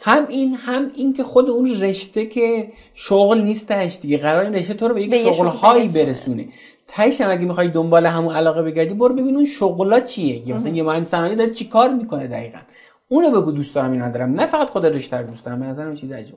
[0.00, 4.18] هم این هم این که خود اون رشته که شغل نیستش دیگه.
[4.18, 6.48] قرار این رشته تو رو به یک شغل هایی برسونه.
[6.88, 10.54] تایش هم اگه می‌خوای دنبال همون علاقه بگردی برو ببین اون شغلا چیه.
[10.54, 12.58] مثلا یه مهندس صنایع داره چیکار می‌کنه دقیقا.
[13.08, 15.60] اونو بگو دوست دارم اینو دارم نه فقط خود رشته رو دوست دارم.
[15.60, 16.34] به نظرم چیز عجیب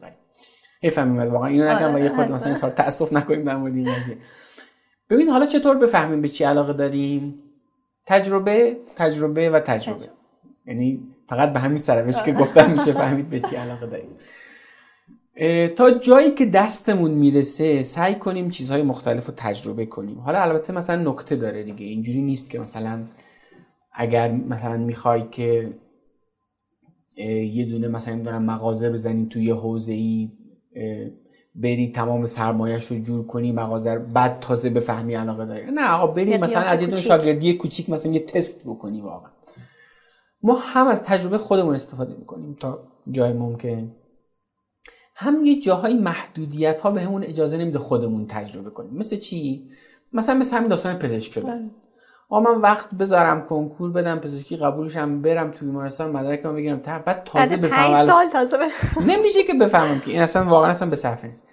[0.81, 3.93] غریب بفهمیم واقعا اینو نگم و یه خود مثلا سال تاسف نکنیم در مورد این
[3.93, 4.17] قضیه.
[5.09, 7.35] ببین حالا چطور بفهمیم به چی علاقه داریم؟
[8.05, 10.09] تجربه تجربه و تجربه.
[10.65, 14.09] یعنی فقط به همین سروش که گفتم میشه فهمید به چی علاقه داریم.
[15.75, 20.19] تا جایی که دستمون می‌رسه سعی کنیم چیزهای مختلف رو تجربه کنیم.
[20.19, 21.85] حالا البته مثلا نکته داره دیگه.
[21.85, 23.03] اینجوری نیست که مثلا
[23.93, 25.73] اگر مثلا می‌خوای که
[27.43, 30.31] یه دونه مثلا می‌دونم مغازه بزنی توی حوزه ای
[31.55, 35.71] بری تمام سرمایهش رو جور کنی مغازه بعد تازه بفهمی علاقه داری.
[35.71, 39.31] نه آقا بری مثلا از یه شاگردی کوچیک مثلا یه تست بکنی واقعا.
[40.43, 43.95] ما هم از تجربه خودمون استفاده می‌کنیم تا جای ممکن.
[45.15, 48.93] هم یه جاهای محدودیت ها به همون اجازه نمیده خودمون تجربه کنیم.
[48.93, 49.69] مثل چی؟
[50.13, 51.69] مثلا مثل همین داستان پزشک شده.
[52.31, 52.39] بله.
[52.39, 56.79] آ من وقت بذارم کنکور بدم پزشکی قبولشم برم توی بیمارستان مدرکم بگیرم.
[56.79, 58.57] تا بعد تازه بفهمم سال تازه
[59.07, 61.43] نمیشه که بفهمم که این اصلا واقعا اصلا به صرفه نیست.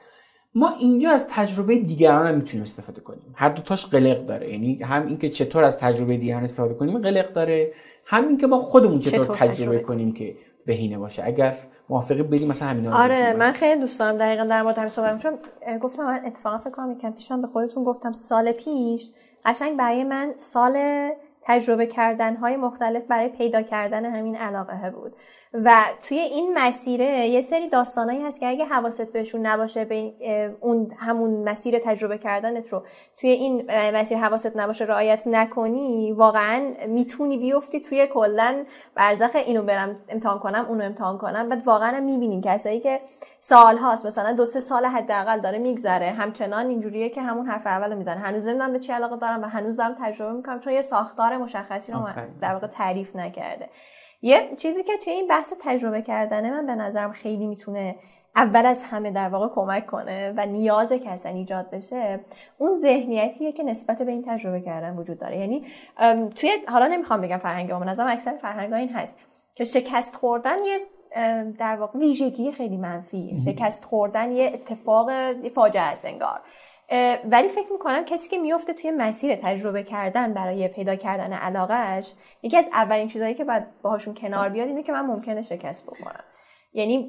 [0.55, 3.35] ما اینجا از تجربه دیگران هم می‌تونیم استفاده کنیم.
[3.35, 4.51] هر دو تاش قلق داره.
[4.53, 7.73] یعنی هم اینکه چطور از تجربه دیگران استفاده کنیم قلق داره.
[8.07, 10.13] هم اینکه با خودمون چطور, چطور تجربه, تجربه کنیم.
[10.13, 10.37] که
[10.67, 11.23] بهینه باشه.
[11.25, 11.57] اگر
[11.89, 15.19] موافقی بریم مثلا همینا آره من خیلی دوست دارم دقیقا در مورد همین صحبت.
[15.19, 15.33] چون
[15.83, 19.11] گفتم من اتفاقا فکر کنم یکم پیشم به خودتون گفتم سال پیش
[19.47, 20.79] قشنگ برای من سال
[21.43, 25.17] تجربه کردن های مختلف برای پیدا کردن همین علاقه بود.
[25.55, 30.13] و توی این مسیره یه سری داستانایی هست که اگه حواست بهشون نباشه به
[30.61, 32.83] اون همون مسیر تجربه کردنت رو
[33.17, 39.97] توی این مسیر حواست نباشه رعایت نکنی واقعا می‌تونی بیفتی توی کلا برزخ اینو برم
[40.09, 41.49] امتحان کنم اونو امتحان کنم.
[41.49, 43.01] بعد واقعا می‌بینیم کسایی که
[43.41, 44.07] سال هاست.
[44.07, 46.11] مثلا دو سه سال حداقل داره میگذره.
[46.11, 48.21] همچنان اینجوریه که همون حرف اول می‌زنه.
[48.21, 51.93] هنوز نمی‌دونم به چی علاقه دارم و هنوز دارم تجربه می‌کنم چون یه ساختار مشخصی
[51.93, 52.01] رو
[52.41, 53.69] در واقع تعریف نکرده.
[54.23, 57.97] یه چیزی که توی این بحث تجربه کردنه من به نظرم خیلی می‌تونه
[58.37, 62.21] اول از همه در واقع کمک کنه و نیاز کسان ایجاد بشه
[62.59, 65.39] اون ذهنیتیه که نسبت به این تجربه کردن وجود داره.
[65.39, 65.65] یعنی
[66.35, 69.19] توی حالا نمی‌خوام بگم فرهنگ من نظرم اکثر فرهنگ این هست
[69.55, 70.79] که شکست خوردن یه
[71.59, 75.11] در واقع ویژگی خیلی منفی شکست خوردن یه اتفاق
[75.49, 76.41] فاجعه است انگار.
[77.25, 82.57] ولی فکر می‌کنم کسی که میفته توی مسیر تجربه کردن برای پیدا کردن علاقهش یکی
[82.57, 86.25] از اولین چیزهایی که باید باهاشون کنار بیاد اینه که من ممکنه شکست بکنم
[86.73, 87.09] یعنی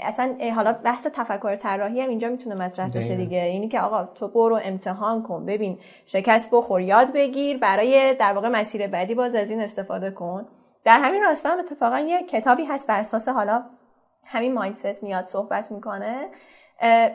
[0.00, 3.42] اصلا حالا بحث تفکر طراحی هم اینجا می‌تونه مطرح بشه دیگه.
[3.42, 5.46] اینی که آقا تو برو امتحان کن.
[5.46, 7.58] ببین شکست بخور یاد بگیر.
[7.58, 10.48] برای در واقع مسیر بعدی باز از این استفاده کن.
[10.84, 13.62] در همین راستا هم اتفاقا یه کتابی هست بر اساس حالا
[14.24, 16.28] همین مایندست میاد صحبت می‌کنه.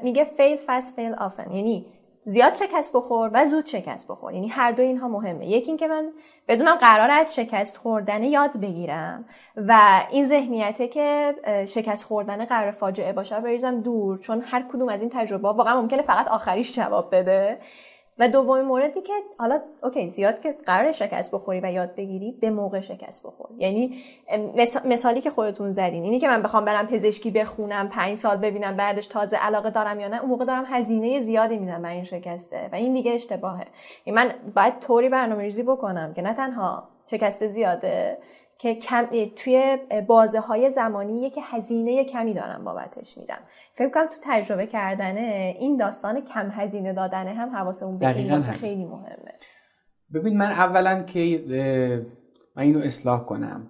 [0.04, 1.52] میگه fail fast fail often.
[1.52, 1.86] یعنی
[2.26, 4.34] زیاد شکست بخور و زود شکست بخور.
[4.34, 5.47] یعنی هر دو اینها مهمه.
[5.47, 6.12] یکی اینکه من
[6.47, 11.36] بدونم قرار از شکست خوردن یاد بگیرم و این ذهنیته که
[11.67, 16.02] شکست خوردن قرار فاجعه باشه بریزم دور چون هر کدوم از این تجربه واقعا ممکنه
[16.02, 17.60] فقط آخریش جواب بده.
[18.19, 22.50] و دومین موردی که حالا اوکی زیاد که قرار شکست بخوری و یاد بگیری به
[22.50, 23.50] موقع شکست بخور.
[23.58, 24.04] یعنی
[24.86, 29.08] مثالی که خودتون زدین اینی که من بخوام برم پزشکی بخونم پنج سال ببینم بعدش
[29.08, 32.76] تازه علاقه دارم یا نه اون موقع دارم هزینه زیادی میدم برای این شکسته و
[32.76, 33.67] این دیگه اشتباهه.
[34.06, 38.17] یعنی من باید طوری برنامه‌ریزی بکنم که نه تنها شکست زیاده
[38.62, 43.39] که کم توی بازه های زمانی که هزینه کمی دارم بابتش میدم.
[43.76, 48.86] فکر کنم تو تجربه کردنه این داستان کم هزینه دادنه هم حواسمون به این خیلی
[48.86, 49.34] مهمه.
[50.13, 51.43] ببین من اولا که
[52.56, 53.67] من اینو اصلاح کنم.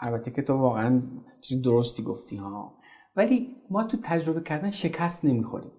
[0.00, 1.02] البته که تو واقعا
[1.40, 2.74] چیز درستی گفتی ها.
[3.16, 5.72] ولی ما تو تجربه کردن شکست نمی‌خوریم.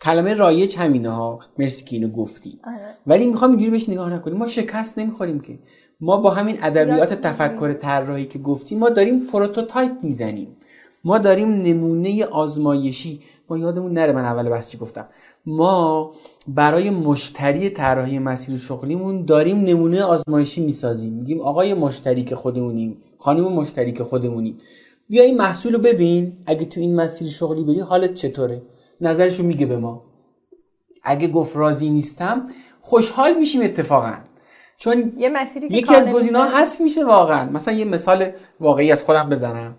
[0.00, 1.40] کلمه رایج همینه ها.
[1.58, 2.60] مرسی که اینو گفتی.
[2.64, 2.94] آره.
[3.06, 4.38] ولی می‌خوام اینجوری بهش نگاه نکنیم.
[4.38, 5.58] ما شکست نمی‌خوریم که.
[6.00, 10.56] ما با همین ادبیات تفکر طراحی که گفتیم ما داریم prototype می‌زنیم.
[11.04, 13.20] ما داریم نمونه آزمایشی.
[13.50, 15.08] ما یادمون نره من اول بحث چی گفتم.
[15.46, 16.12] ما
[16.48, 21.12] برای مشتری طراحی مسیر شغلیمون داریم نمونه آزمایشی می‌سازیم.
[21.12, 24.58] میگیم آقای مشتری که خودمونیم خانم مشتری که خودمونیم.
[25.08, 26.32] بیا این محصول رو ببین.
[26.46, 28.62] اگه تو این مسیر شغلی بری حالت چطوره؟
[29.00, 30.02] نظرشو میگه به ما.
[31.02, 32.46] اگه گفت راضی نیستم
[32.80, 34.14] خوشحال میشیم اتفاقا.
[34.76, 37.50] چون یه مسیری یکی از گزینه‌ها هست میشه واقعا.
[37.50, 39.76] مثلا یه مثال واقعی از خودم بزنم.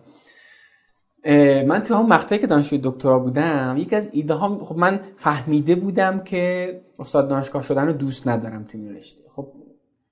[1.68, 5.76] من تو همون مقطعی که دانشجوی دکترا بودم یکی از ایده ها خب من فهمیده
[5.76, 9.24] بودم که استاد دانشگاه شدن رو دوست ندارم تو این رشته.
[9.30, 9.54] خب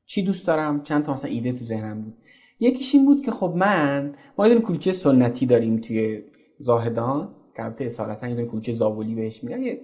[0.05, 2.17] چی دوست دارم؟ چند تا مثلا ایده تو ذهنم بود.
[2.59, 6.23] یکیش این بود که خب من ما یه کلوچه سنتی داریم توی
[6.57, 7.35] زاهدان.
[7.55, 9.63] که البته اصالتا یه کلوچه زابولی بهش میگن.
[9.63, 9.81] یه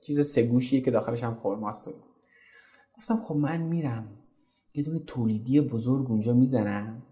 [0.00, 1.90] چیز سگوشیه که داخلش هم خرماست.
[2.96, 4.08] گفتم خب من میرم.
[4.74, 7.02] یه دونه تولیدی بزرگ اونجا می‌زنم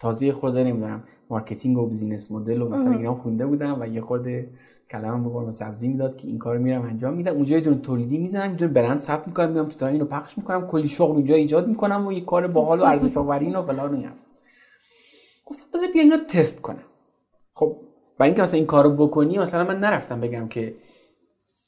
[0.00, 4.50] تازه خورده نمی‌دونم marketing و business model و مثلا اینا خونده بودم و یه خورده
[4.90, 7.32] کله‌م بوی قرمه سبزی می‌داد که این کارو میرم انجام میدم.
[7.32, 10.66] اونجا یه دونه تولیدی می‌زنم یه دونه برند ثبت می‌کنم میام تو اینو پخش می‌کنم
[10.66, 14.08] کلی شغل اونجا ایجاد می‌کنم و یه کار باحال و ارزش آفرین و فلان و
[15.46, 16.82] گفتم بذار بیا اینو تست کنم.
[17.54, 17.76] خب
[18.18, 20.74] برای اینکه مثلا این کارو بکنی مثلا من نرفتم بگم که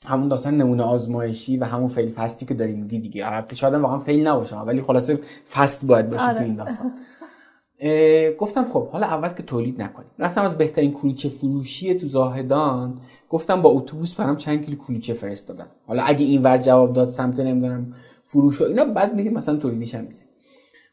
[0.06, 3.26] همون داستان نمونه آزمایشی و همون fail fast ی که داریم میگی دیگه.
[3.26, 5.20] البته شاید واقعا fail نباشه ولی خلاصه
[5.52, 6.64] فست باید باشه تو این آره.
[6.64, 6.92] داستان
[8.38, 10.10] گفتم خب حالا اول که تولید نکنیم.
[10.18, 15.66] رفتم از بهترین کلوچه فروشی تو زاهدان گفتم با اتوبوس برام چند کیلو کلوچه فرستادم
[15.86, 19.94] حالا اگه این ور جواب داد سمت نمی‌دونم فروش و اینا بعد میریم مثلا تولیدیش
[19.94, 20.28] هم می‌زنیم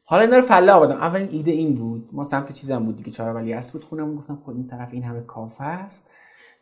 [0.07, 0.95] حالا اینا رو فله آوردم.
[0.95, 2.09] اولین ایده این بود.
[2.11, 3.11] ما سمت چیزم بود دیگه.
[3.11, 6.07] چهار ولی بود خونم گفتم خب این طرف این همه کافه است.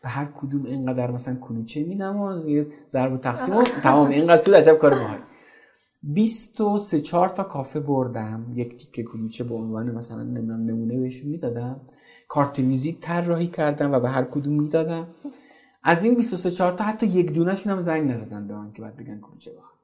[0.03, 4.41] به هر کدوم اینقدر مثلا کلوچه میدم و یه ضرب و تقسیم و تمام اینقدر
[4.41, 5.17] سود عجب کار باحال
[6.03, 8.51] 23 4 تا کافه بردم.
[8.55, 11.81] یک تیکه کلوچه به عنوان مثلا نمونه بهشون می‌دادم.
[12.27, 15.07] کارت ویزیت طراحی کردم و به هر کدوم می‌دادم.
[15.83, 18.97] از این 23 4 تا حتی یک دونهشون هم زنگ نزدن به من که بعد
[18.97, 19.79] بگن کلوچه بخوام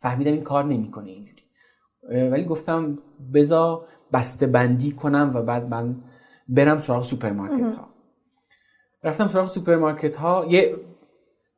[0.00, 1.42] فهمیدم این کار نمی‌کنه اینجوری.
[2.30, 2.98] ولی گفتم
[3.34, 6.00] بزا بسته بندی کنم و بعد من
[6.48, 7.97] برم سراغ سوپرمارکت ها
[9.04, 10.76] رفتم سراغ سوپرمارکت ها یه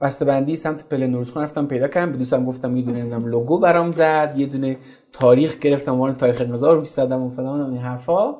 [0.01, 2.13] بسته بندی سمت پله نورسخان رفتم پیدا کردم.
[2.13, 4.79] به دوستم گفتم یه دونه لوگو برام زد یه دونه
[5.13, 8.35] تاریخ گرفتم عنوان تاریخ انقضا رو زدم و فلان و این حرفا.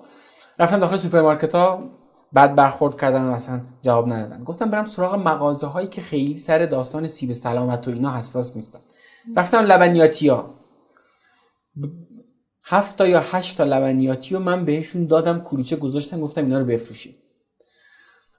[0.59, 1.91] رفتم داخل سوپرمارکت ها
[2.33, 4.45] بعد برخورد کردن و اصلا جواب ندادن.
[4.45, 8.79] گفتم برم سراغ مغازه هایی که خیلی سر داستان سیب سلامت و اینا حساس نیستن.
[9.37, 10.55] رفتم لبنیاتی ها
[12.65, 16.65] هفت تا یا هشت تا لبنیاتی رو من بهشون دادم کلوچه گذاشتم گفتم اینا رو
[16.65, 17.20] بفروشید.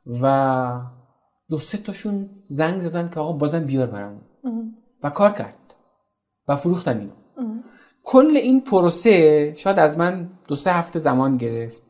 [0.05, 0.81] و
[1.49, 4.21] دو سه تاشون زنگ زدن که آقا بازم بیار برام
[5.03, 5.55] و کار کرد.
[6.47, 7.11] و فروختم اینو.
[8.03, 11.81] کل این پروسه شاید از من دو سه هفته زمان گرفت.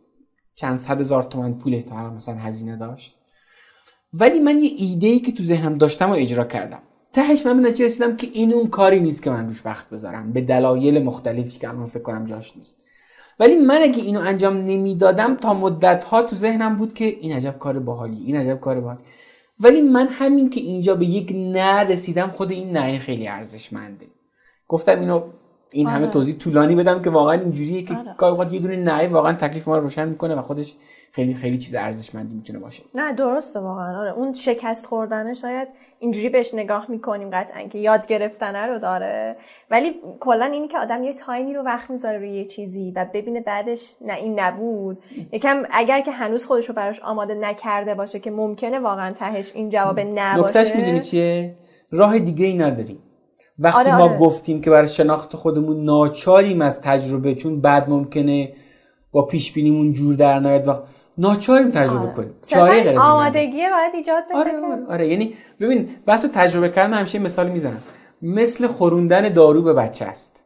[0.55, 3.17] چند صد هزار تومن پول احتمالا مثلا هزینه داشت.
[4.13, 6.81] ولی من یه ایده ای که تو ذهنم داشتم و اجرا کردم.
[7.13, 10.33] تهش من به نتیجه رسیدم که این اون کاری نیست که من روش وقت بذارم.
[10.33, 12.77] به دلایل مختلفی که الان فکر کنم جاش نیست.
[13.41, 17.59] ولی من اگه اینو انجام نمی‌دادم تا مدت ها تو ذهنم بود که این عجب
[17.59, 19.01] کار باحالی این عجب کار باحالی
[19.59, 24.05] ولی من همین که اینجا به یک نه رسیدم خود این نه خیلی ارزشمنده
[24.67, 25.23] گفتم اینو
[25.71, 26.11] این همه آره.
[26.11, 28.15] توضیح طولانی بدم که واقعا اینجوریه که آره.
[28.17, 30.75] گاهی یه دونه نه واقعا تکلیف ما رو روشن می‌کنه و خودش
[31.11, 35.67] خیلی خیلی چیز ارزشمندی می‌تونه باشه نه درسته واقعا آره اون شکست خوردنه شاید
[36.01, 39.35] اینجوری بهش نگاه می‌کنیم قطعا که یاد گرفتنه رو داره.
[39.71, 43.41] ولی کلا اینی که آدم یه تایمی رو وقت می‌ذاره روی یه چیزی و ببینه
[43.41, 44.97] بعدش نه این نبود.
[45.31, 49.69] یکم اگر که هنوز خودش رو براش آماده نکرده باشه که ممکنه واقعا تهش این
[49.69, 51.51] جواب نه باشه نکتهش می‌دونی چیه؟
[51.91, 52.99] راه دیگه ای نداریم.
[53.59, 54.17] وقتی آره ما آره.
[54.17, 58.53] گفتیم که برای شناخت خودمون ناچاریم از تجربه چون بعد ممکنه
[59.11, 60.73] با پیش بینیمون جور در نیاد و
[61.17, 62.11] ناچاریم تجربه آره.
[62.11, 62.33] کنیم.
[62.47, 64.37] چاره غیر آمادگی باید ایجاد بشه.
[64.37, 65.07] آره, آره, آره.
[65.07, 67.83] یعنی ببین بحث تجربه کردن همیشه مثال می‌زنم.
[68.21, 70.45] مثل خوروندن دارو به بچه است.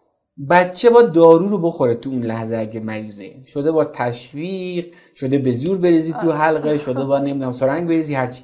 [0.49, 3.35] بچه با دارو رو بخوره تو اون لحظه اگه مریضه.
[3.45, 6.37] شده با تشویق شده به زور بریزی تو آره.
[6.37, 8.43] حلقه شده با نمی‌دونم سرنگ بریزی هرچی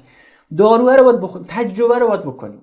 [0.56, 2.62] دارو رو باید بخوریم تجربه رو باید بکنیم.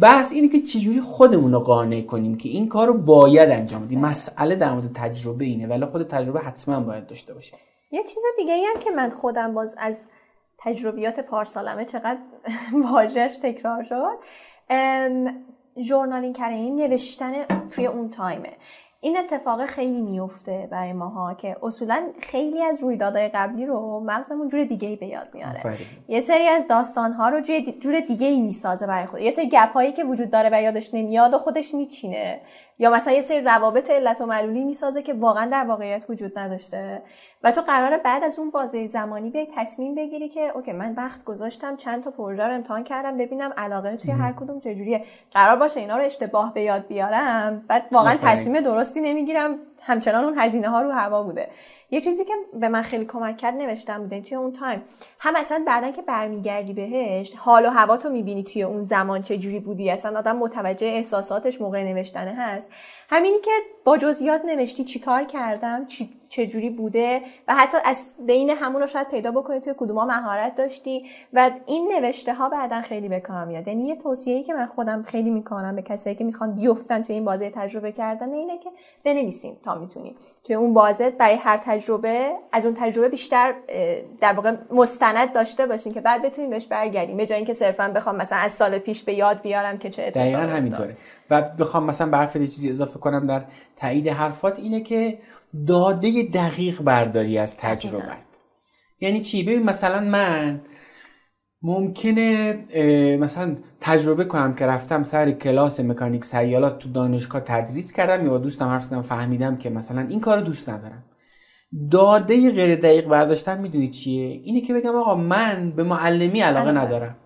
[0.00, 4.00] بحث اینه که چجوری خودمون رو قانع کنیم که این کار رو باید انجام بدیم.
[4.00, 7.54] مسئله در مورد تجربه اینه ولی خود تجربه حتما باید داشته باشه
[7.90, 10.06] یه چیز دیگه ای هم که من خودم باز از
[10.58, 12.18] تجربیات پارسالمه چقدر
[12.92, 14.18] واژهش تکرار شد.
[15.80, 18.52] ژورنالینگ کردن نوشتن توی اون تایمه.
[19.00, 24.64] این اتفاق خیلی میفته برای ماها که اصولا خیلی از رویدادهای قبلی رو مغزمون جور
[24.64, 25.78] دیگه ای به یاد میاره.
[26.08, 27.40] یه سری از داستانها رو
[27.80, 29.20] جور دیگه ای می‌سازه برای خود.
[29.20, 32.40] یه سری گپ هایی که وجود داره و یادش نمیاد و خودش میچینه.
[32.78, 37.02] یا مثلا یه سری روابط علت و معلولی می‌سازه که واقعا در واقعیت وجود نداشته.
[37.42, 41.24] و تو قراره بعد از اون بازه زمانی یه تصمیم بگیری که okay من وقت
[41.24, 45.04] گذاشتم چند تا پروژه رو امتحان کردم ببینم علاقه توی هر کدوم چجوریه.
[45.32, 47.64] قرار باشه اینا رو اشتباه به یاد بیارم.
[47.68, 49.58] بعد واقعا تصمیم درستی نمی‌گیرم.
[49.82, 51.48] همچنان اون هزینه ها رو هوا بوده.
[51.90, 54.82] یه چیزی که به من خیلی کمک کرد نوشتن بوده توی اون time.
[55.18, 59.38] هم اصلا بعدا که برمیگردی بهش حال و هوا تو می‌بینی توی اون زمان چه
[59.38, 59.90] جوری بودی.
[59.90, 62.70] اصلا آدم متوجه احساساتش موقع نوشتنه هست.
[63.10, 63.50] همینی که
[63.84, 69.08] با جزئیات نوشتی چیکار کردم چی چجوری بوده و حتی از بین همون رو شاید
[69.08, 73.68] پیدا بکنی توی کدوما مهارت داشتی و این نوشته ها بعدا خیلی به کار میاد.
[73.68, 77.24] یعنی یه توصیه‌ای که من خودم خیلی می‌کنم به کسایی که می‌خوان بیفتن توی این
[77.24, 78.70] بازه تجربه کردن اینه که
[79.04, 83.54] بنویسیم تا می‌تونیم توی اون بازه برای هر تجربه از اون تجربه بیشتر
[84.20, 87.16] در واقع مستند داشته باشین که بعد بتونیم بهش برگردیم.
[87.16, 90.32] به جای اینکه صرفا بخوام مثلا از سال پیش به یاد بیارم که چه اتفاقی
[90.32, 90.96] همینطوره.
[91.30, 93.44] و بخوام مثلا به چیزی اضافه کنم در
[93.76, 95.18] تایید حرفات اینه که
[95.66, 98.16] داده دقیق برداری از تجربه
[99.00, 100.60] یعنی چی؟ ببین مثلا من
[101.62, 102.54] ممکنه
[103.20, 108.38] مثلا تجربه کنم که رفتم سر کلاس مکانیک سیالات تو دانشگاه تدریس کردم یا با
[108.38, 111.04] دوستم حرف زدم فهمیدم که مثلا این کار دوست ندارم.
[111.90, 117.16] داده غیر دقیق برداشتن می‌دونی چیه؟ اینه که بگم آقا من به معلمی علاقه ندارم.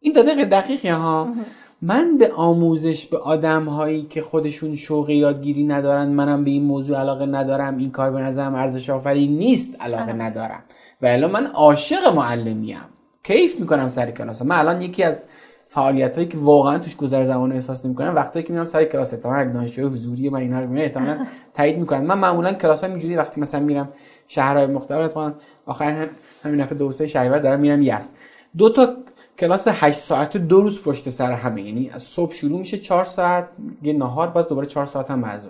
[0.00, 1.34] این داده غیر دقیقی ها؟
[1.82, 6.98] من به آموزش به آدم هایی که خودشون شوق یادگیری ندارن منم به این موضوع
[6.98, 10.62] علاقه ندارم این کار به نظرم ارزش آفرین نیست علاقه ندارم.
[11.02, 12.78] و الان من عاشق معلمیم.
[13.22, 15.24] کیف می‌کنم سر کلاس من الان یکی از
[15.66, 19.38] فعالیت هایی که واقعا توش گذر زمان احساس نمی‌کنم وقتی که میرم سر کلاس احتمالاً
[19.40, 22.04] اگه دانشجوی حضوری من اینا رو می‌بینم تایید می‌کنم.
[22.04, 23.88] من معمولا کلاس های اینجوری وقتی مثلا میرم
[24.28, 25.32] شهرهای مختلف اتفاقا
[25.66, 26.08] آخر
[26.44, 28.10] همین دفعه دو سه شهریور دارم میرم یزد.
[28.56, 28.96] دو تا
[29.40, 31.62] کلاس 8 ساعت دو روز پشت سر همه.
[31.62, 33.48] یعنی از صبح شروع میشه 4 ساعت
[33.82, 35.42] یه نهار بعد دوباره 4 ساعت هم بعد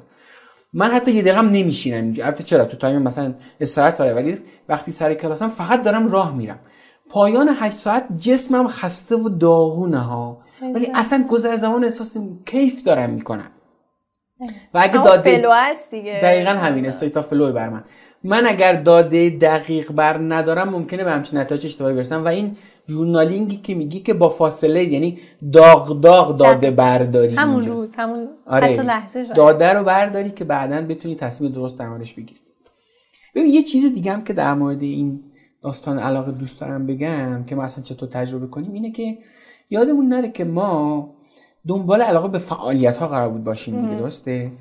[0.72, 2.24] من حتی یه دقیقه نمیشینم اینجا.
[2.24, 6.60] البته چرا؟ تو تایم مثلا استراحت داره ولی وقتی سر کلاسم فقط دارم راه میرم.
[7.08, 10.38] پایان 8 ساعت جسمم خسته و داغونه ها.
[10.74, 13.50] ولی اصلا گذر زمان احساس کیف دارم می‌کنم.
[14.74, 15.36] و اگه داده
[15.90, 16.20] دیگه.
[16.22, 17.84] دقیقا همین state of flow بر من.
[18.24, 22.24] من اگر داده دقیق بر ندارم ممکنه به همچین نتایج اشتباهی برسم.
[22.24, 22.56] و این
[22.90, 25.18] journaling ی که میگی که با فاصله یعنی
[25.52, 28.66] داغ داغ داده برداری همون روز همون آره.
[28.66, 32.40] حتی لحظه داده رو برداری که بعدا بتونی تصمیم درست در موردش بگیری.
[33.34, 35.20] ببین یه چیز دیگه هم که در مورد این
[35.62, 39.18] داستان علاقه دوست دارم بگم که ما اصلا چطور تجربه کنیم اینه که
[39.70, 41.14] یادمون نره که ما
[41.68, 44.52] دنبال علاقه به فعالیت ها قرار بود باشیم دیگه درسته؟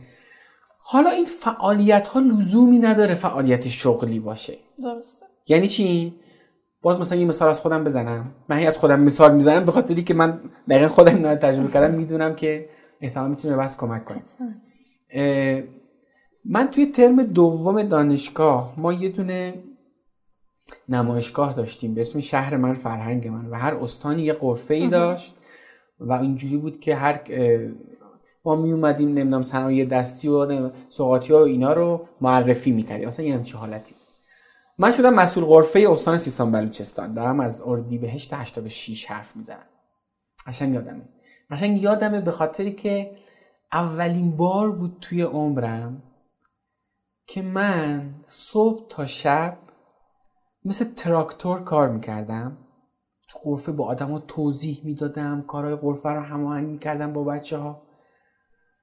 [0.79, 4.57] حالا این فعالیت ها لزومی نداره فعالیت شغلی باشه.
[4.83, 5.25] درسته.
[5.47, 6.13] یعنی چی؟
[6.81, 8.31] باز مثلا یه مثال از خودم بزنم.
[8.49, 10.39] من از خودم مثال می‌زنم به خاطری که من
[10.69, 12.69] دقیقا خودم اینا تجربه کردم می‌دونم که
[13.01, 14.21] احتمال می‌تونه بس کمک کنه.
[16.45, 19.53] من توی ترم دوم دانشگاه ما یه دونه
[20.89, 25.35] نمایشگاه داشتیم به اسم شهر من فرهنگ من و هر استانی یه قرفه ای داشت
[25.99, 27.21] و اینجوری بود که هر
[28.45, 33.07] ما می اومدیم نمی‌دونم صنایع دستی و سوقاتی ها و اینا رو معرفی می‌کردیم.
[33.07, 33.95] مثلا یه همچین حالتی
[34.81, 37.13] من شدم مسئول غرفه استان سیستان بلوچستان.
[37.13, 39.65] دارم از اردیبهشت 86 حرف می‌زنم.
[40.47, 41.09] قشنگ یادمه.
[41.51, 43.11] قشنگ یادمه به خاطری که
[43.73, 46.03] اولین بار بود توی عمرم
[47.27, 49.57] که من صبح تا شب
[50.65, 52.57] مثل تراکتور کار می‌کردم.
[53.29, 57.81] تو غرفه با آدما توضیح می‌دادم کارهای غرفه رو هماهنگ می‌کردم با بچه ها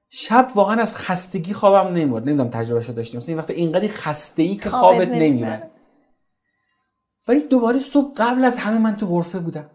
[0.09, 2.23] شب واقعا از خستگی خوابم نمی‌برد.
[2.23, 3.17] نمی‌دونم تجربه شو داشتیم.
[3.17, 5.71] مثلا این وقت اینقدر خسته ای که خوابت نمی‌برد.
[7.27, 9.69] ولی دوباره صبح قبل از همه من تو غرفه بودم.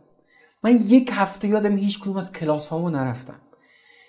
[0.65, 3.41] من یک هفته یادم هیچ کدوم از کلاس هامو نرفتم.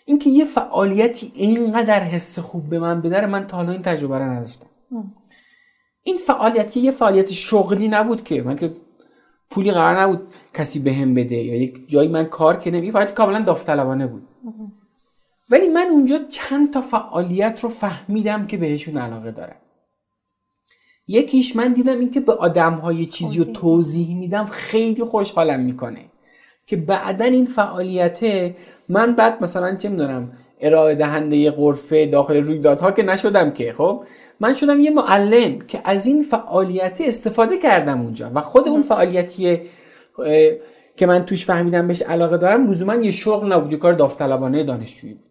[0.06, 4.26] اینکه یه فعالیتی اینقدر حس خوب به من بداره من تا حالا این تجربه رو
[4.26, 4.68] نداشتم.
[6.04, 8.42] این فعالیت یه فعالیت شغلی نبود که.
[8.42, 8.76] من که
[9.50, 13.14] پولی قرار نبود کسی بهم هم بده یا یک جایی من کار که یه فعالیت
[13.14, 14.28] کاملا داوطلبانه بود.
[15.50, 19.56] ولی من اونجا چند تا فعالیت رو فهمیدم که بهشون علاقه دارم.
[21.08, 26.00] یکیش من دیدم اینکه به آدم های چیزی رو توضیح میدم خیلی خوشحالم می‌کنه.
[26.66, 28.56] که بعدا این فعالیته
[28.90, 34.04] من بعد مثلا چه می‌دونم ارائه دهنده قرفه داخل رویدادها که نشدم که خب؟
[34.40, 39.62] من شدم یه معلم که از این فعالیت استفاده کردم اونجا و خود اون فعالیتی
[40.98, 45.14] که من توش فهمیدم بهش علاقه دارم لزوما یه شغل نبود یه کار داوطلبانه دانشجویی
[45.14, 45.24] بود.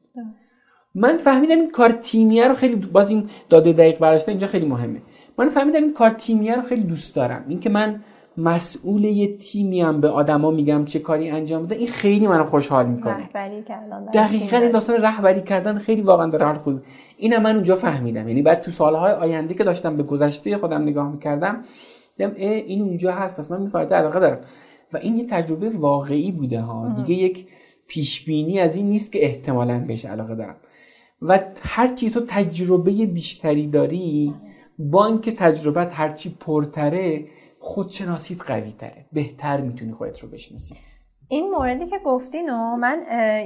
[0.94, 5.02] من فهمیدم این کار تیمیه رو خیلی باز این داده دقیق برداشتن اینجا خیلی مهمه.
[5.42, 7.44] من فهمیدم این کار تیمیه رو خیلی دوست دارم.
[7.48, 8.00] اینکه من
[8.36, 12.86] مسئول یه تیمی هم به آدما میگم چه کاری انجام بده این خیلی منو خوشحال
[12.86, 13.16] می‌کنه.
[13.16, 16.80] رهبری کردن دقیقا این داستان رهبری کردن خیلی واقعا داره حال خوب
[17.16, 18.28] اینم من اونجا فهمیدم.
[18.28, 21.62] یعنی بعد تو سالهای آینده که داشتم به گذشته خودم نگاه می‌کردم
[22.16, 24.40] دیدم این اونجا هست پس من میفایده علاقه دارم.
[24.92, 26.94] و این یه تجربه واقعی بوده ها.
[26.96, 27.46] دیگه یک
[27.86, 30.56] پیش بینی از این نیست که احتمالا بهش علاقه دارم.
[31.22, 34.34] و هرچی تو تجربه بیشتری داری
[34.90, 37.26] با اینکه تجربت هرچی پرتره
[37.58, 40.74] خودشناسیت قوی تره بهتر می‌تونی خودت رو بشناسی.
[41.28, 43.02] این موردی که گفتین و من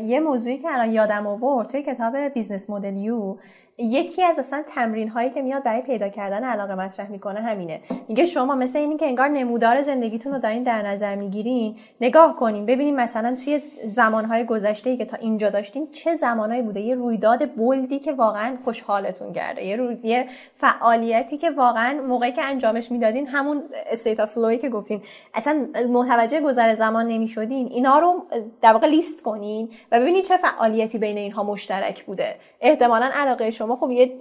[0.07, 3.37] یه موضوعی که الان یادم آورد توی کتاب Business Model You
[3.79, 7.81] یکی از اصلا تمرین هایی که میاد برای پیدا کردن علاقه مطرح می‌کنه همینه.
[8.09, 12.67] میگه شما مثل اینی که انگار نمودار زندگیتون رو دارین در نظر می‌گیرین نگاه کنین
[12.67, 16.81] ببینین مثلا توی زمانهای گذشته که تا اینجا داشتین چه زمانهایی بوده.
[16.81, 19.65] یه رویداد بلدی که واقعا خوشحالتون کرده.
[19.65, 19.97] یه, روی...
[20.03, 25.03] یه فعالیتی که واقعا موقعی که انجامش می‌دادین همون استیت اف که گفتین.
[25.35, 27.67] اصلا متوجه گذر زمان نمی‌شدین.
[27.67, 28.27] اینا رو
[28.63, 32.35] در واقع لیست کنین و ببینین چه فعالیتی بین اینها مشترک بوده.
[32.61, 34.13] احتمالا علاقه شما خب یه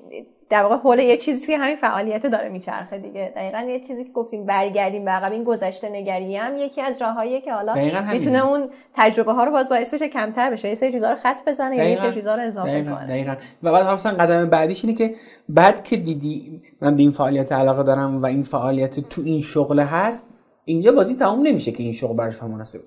[0.49, 3.33] در واقع حول یه چیزی توی همین فعالیت داره میچرخه دیگه.
[3.35, 7.41] دقیقا یه چیزی که گفتیم برگردیم به عقب این گذشته نگری هم یکی از راههاییه
[7.41, 7.73] که حالا
[8.11, 10.69] می‌تونه اون تجربه ها رو باز باعث بشه کمتر بشه.
[10.69, 12.95] یه سری چیزا رو خط بزنه یا یه سری چیزا رو اضافه دقیقا.
[12.95, 13.07] کنه.
[13.07, 13.35] دقیقا.
[13.63, 15.15] و بعد مثلا قدم بعدیش اینه که
[15.49, 19.79] بعد که دیدی من به این فعالیت علاقه دارم و این فعالیت تو این شغل
[19.79, 20.25] هست
[20.65, 22.83] اینجا بازی تموم نمیشه که این شغل برای شما مناسبه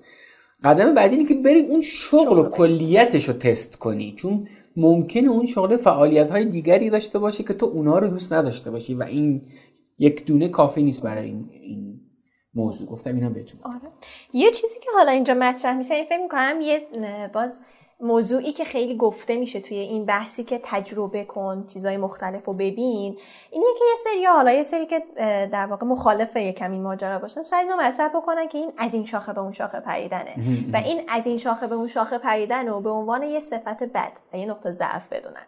[0.63, 4.13] قدم بعدی اینه که بری اون شغل و کلیتش رو تست کنی.
[4.17, 4.47] چون
[4.79, 8.95] ممکنه اون شغل فعالیت های دیگری داشته باشه که تو اونا رو دوست نداشته باشی
[8.95, 9.41] و این
[9.97, 11.99] یک دونه کافی نیست برای این, این
[12.53, 13.93] موضوع گفتم اینم بهتون آره.
[14.33, 16.87] یه چیزی که حالا اینجا مطرح میشه این فکر می‌کنم یه
[17.33, 17.59] باز
[18.01, 23.17] موضوعی که خیلی گفته میشه توی این بحثی که تجربه کن چیزای مختلف رو ببین
[23.51, 25.03] اینه که یه سری حالا یه سری که
[25.51, 29.05] در واقع مخالف یه کمی ماجرا باشن شاید اینو مصرف بکنن که این از این
[29.05, 30.35] شاخه به اون شاخه پریدنه.
[30.73, 34.11] و این از این شاخه به اون شاخه پریدن رو به عنوان یه صفت بد
[34.33, 35.45] و یه نقطه ضعف بدونن.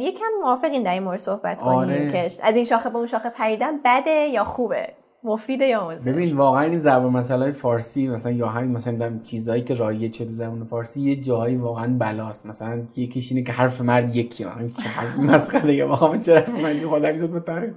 [0.00, 2.12] یکم موافقین در این مورد صحبت کنیم آره.
[2.12, 6.36] که از این شاخه به اون شاخه پریدن بده یا خوبه؟ مفیده یا مضر ببین
[6.36, 10.64] واقعا این زبان مسئله فارسی مثلا یا همین مثلا می‌دونم چیزایی که رایج شده زبان
[10.64, 12.46] فارسی یه جایی واقعا بلاست.
[12.46, 15.74] مثلا یکیش اینه که حرف مرد یکی همین چه حرف مسخره.
[15.74, 17.70] یا واقعا چه حرف من خدا متعارف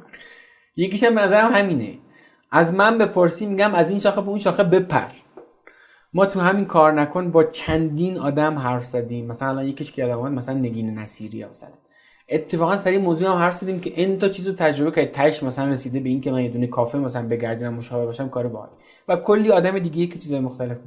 [0.75, 1.93] یکیش هم به نظرم همینه.
[2.51, 5.09] از من بپرسی میگم از این شاخه به اون شاخه بپر.
[6.13, 9.25] ما تو همین کار نکن با چندین آدم حرف زدیم.
[9.25, 11.69] مثلا الان یکیش که یادم مثلا نگین نصیری مثلا
[12.29, 15.99] اتفاقا سری موضوع هم حرف زدیم که این تا چیزو تجربه کرد تاش مثلا رسیده
[15.99, 18.69] به این که من یه دونه کافه مثلا بگردم مشاور باشم کار باحال.
[19.07, 20.77] و کلی آدم دیگه که چیزای مختلف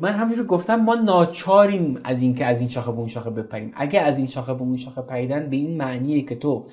[0.00, 3.72] من همونجور گفتم ما ناچاریم از این که از این شاخه به اون شاخه بپریم.
[3.74, 6.66] اگه از این شاخه به اون شاخه پریدن به این معنیه که تو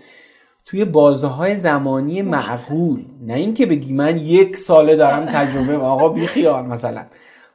[0.66, 6.28] توی بازه های زمانی معقول نه اینکه بگی من یک ساله دارم تجربه آقا بی
[6.28, 7.05] خیال مثلا.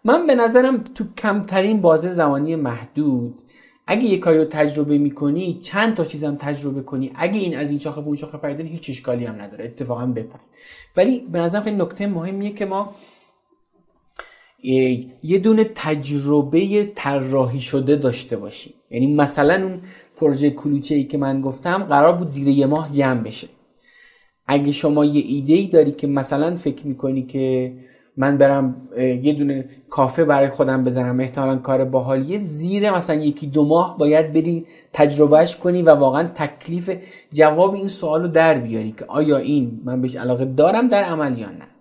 [0.04, 3.42] من به نظرم تو کمترین بازه زمانی محدود
[3.86, 7.78] اگه یه کاری رو تجربه می‌کنی چند تا چیزم تجربه کنی؟ اگه این از این
[7.78, 10.38] شاخه به اون شاخه پریدن هیچ اشکالی هم نداره اتفاقا بپر
[10.96, 12.94] ولی به نظرم خیلی نکته مهمیه که ما
[15.22, 18.74] یه دونه تجربه طراحی شده داشته باشیم.
[18.90, 19.82] یعنی مثلا اون
[20.16, 23.48] پروژه کلوچه ای که من گفتم قرار بود زیر یه ماه جمع بشه.
[24.46, 27.72] اگه شما یه ایده ای داری که مثلا فکر می‌کنی که
[28.16, 33.64] من برم یه دونه کافه برای خودم بزنم احتمالا کار باحالیه زیر مثلا یکی دو
[33.64, 36.98] ماه باید بری تجربهش کنی و واقعا تکلیف
[37.32, 41.38] جواب این سوال رو در بیاری که آیا این من بهش علاقه دارم در عمل
[41.38, 41.72] یا نه؟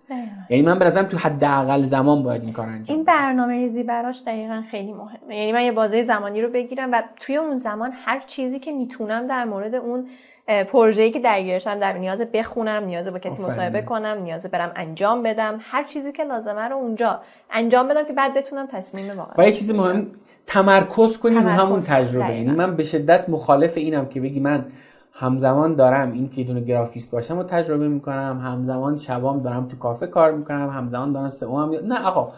[0.50, 4.62] یعنی من برازم تو حداقل زمان باید این کار انجام این برنامه ریزی براش دقیقا
[4.70, 5.36] خیلی مهمه.
[5.36, 9.26] یعنی من یه بازه زمانی رو بگیرم و توی اون زمان هر چیزی که می‌تونم
[9.26, 10.06] در مورد اون
[10.46, 15.60] پروژه‌ای که درگیرشم در نیاز بخونم نیاز با کسی مصاحبه کنم نیاز برم انجام بدم
[15.62, 17.20] هر چیزی که لازمه رو اونجا
[17.50, 20.06] انجام بدم که بعد بتونم تصمیم واقعا و یه چیزی مهم
[20.46, 22.36] تمرکز کنی رو همون تجربه.
[22.36, 24.66] یعنی من به شدت مخالف اینم که بگی من
[25.12, 30.06] همزمان دارم این که دونه گرافیست باشم و تجربه می‌کنم همزمان شبام دارم تو کافه
[30.06, 32.32] کار می‌کنم همزمان دارم سئو هم نه آقا.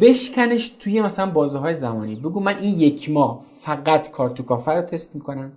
[0.00, 2.16] بشکنش توی مثلا بازه های زمانی.
[2.16, 5.52] بگو من این یک ماه فقط کار تو کافه رو تست می‌کنم.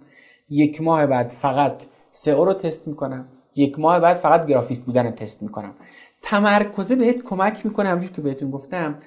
[0.50, 3.28] یک ماه بعد فقط سئو رو تست می‌کنم.
[3.56, 5.76] یک ماه بعد فقط گرافیست بودن رو تست می‌کنم.
[6.22, 9.00] تمرکزه بهت کمک می‌کنه همونجور که بهتون گفتم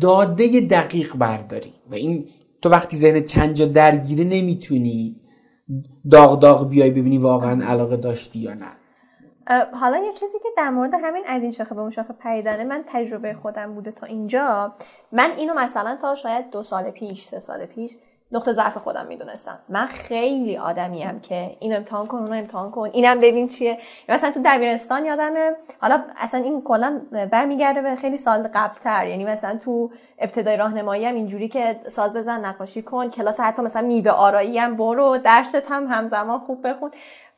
[0.00, 1.74] داده دقیق برداری.
[1.90, 2.28] و این
[2.62, 5.16] تو وقتی ذهن چند جا درگیره نمی‌تونی
[6.10, 8.66] داغ داغ بیای ببینی واقعا علاقه داشتی یا نه.
[9.72, 12.84] حالا یه چیزی که در مورد همین از این شاخه به اون شاخه پریدنه من
[12.86, 14.74] تجربه خودم بوده تا اینجا.
[15.12, 17.96] من اینو مثلا تا شاید دو سال پیش سه سال پیش
[18.32, 19.58] نقطه ضعف خودم می‌دونستم.
[19.68, 22.90] من خیلی آدمیم که این امتحان کن اون امتحان کن.
[22.92, 23.78] اینم ببین چیه.
[24.08, 25.56] مثلا تو دبیرستان یادمه.
[25.80, 27.00] حالا اصلا این کلا
[27.32, 29.06] برمیگرده به خیلی سال قبلتر.
[29.06, 33.82] یعنی مثلا تو ابتدای راهنمایی هم اینجوری که ساز بزن نقاشی کن کلاس حتی مثلا
[33.86, 36.90] میوه آرایی هم برو درست هم همزمان خوب بخون.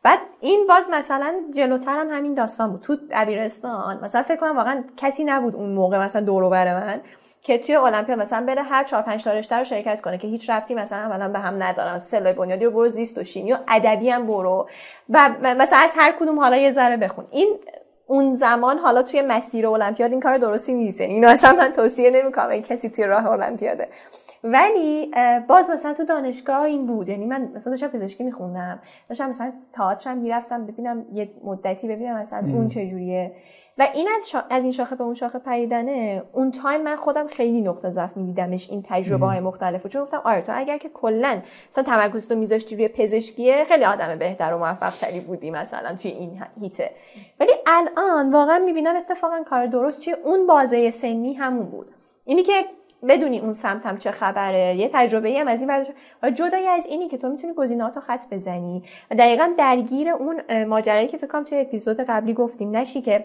[0.03, 2.81] بعد این باز مثلا جلوتر هم همین داستان بود.
[2.81, 7.01] تو دبیرستان مثلا فکر کنم واقعا کسی نبود اون موقع مثلا دورو بر من.
[7.43, 10.51] که توی المپیا مثلا بره هر 4 5 تا رشته رو شرکت کنه که هیچ
[10.51, 14.11] رفتی مثلا اولا به هم ندارم سلای بنیادی رو برو زیست و شیمی و ادبی
[14.11, 14.69] هم برو.
[15.11, 17.25] و مثلا از هر کدوم حالا یه ذره بخون.
[17.31, 17.49] این
[18.07, 21.01] اون زمان حالا توی مسیر المپیاد این کار درستی نیست.
[21.01, 23.89] یعنی اینو اصلا من توصیه نمی‌کنم این کسی توی راه المپیاده.
[24.45, 25.11] ولی
[25.49, 27.09] باز مثلا تو دانشگاه این بود.
[27.09, 28.81] یعنی من مثلا داشتم پزشکی میخوندم.
[29.09, 33.33] داشتم مثلا تئاترم می‌رفتم ببینم یه مدتی ببینم مثلا اون چجوریه.
[33.79, 37.61] و این از, از این شاخه به اون شاخه پریدنه اون تایم من خودم خیلی
[37.61, 41.43] نقطه ضعف میدیدمش این تجربه های مختلف و چون گفتم آره تو اگر که کلا
[41.71, 46.11] مثلا تمرکز تو میذاشتی روی پزشکیه خیلی آدم بهتر و موفق تری بودی مثلا توی
[46.11, 46.91] این هیته.
[47.41, 51.87] ولی الان واقعا می‌بینم اتفاقا کار درست چیه؟ اون بازه سنی همون بود.
[52.25, 52.53] اینی که
[53.09, 55.91] بدونی اون سمتم چه خبره یه تجربه ای هم از این بعدش
[56.35, 58.83] جدای از اینی که تو می‌تونی گزینه‌هات خط بزنی.
[59.11, 63.25] و دقیقا درگیر اون ماجرایی که فکر کنم توی اپیزود قبلی گفتیم نشی که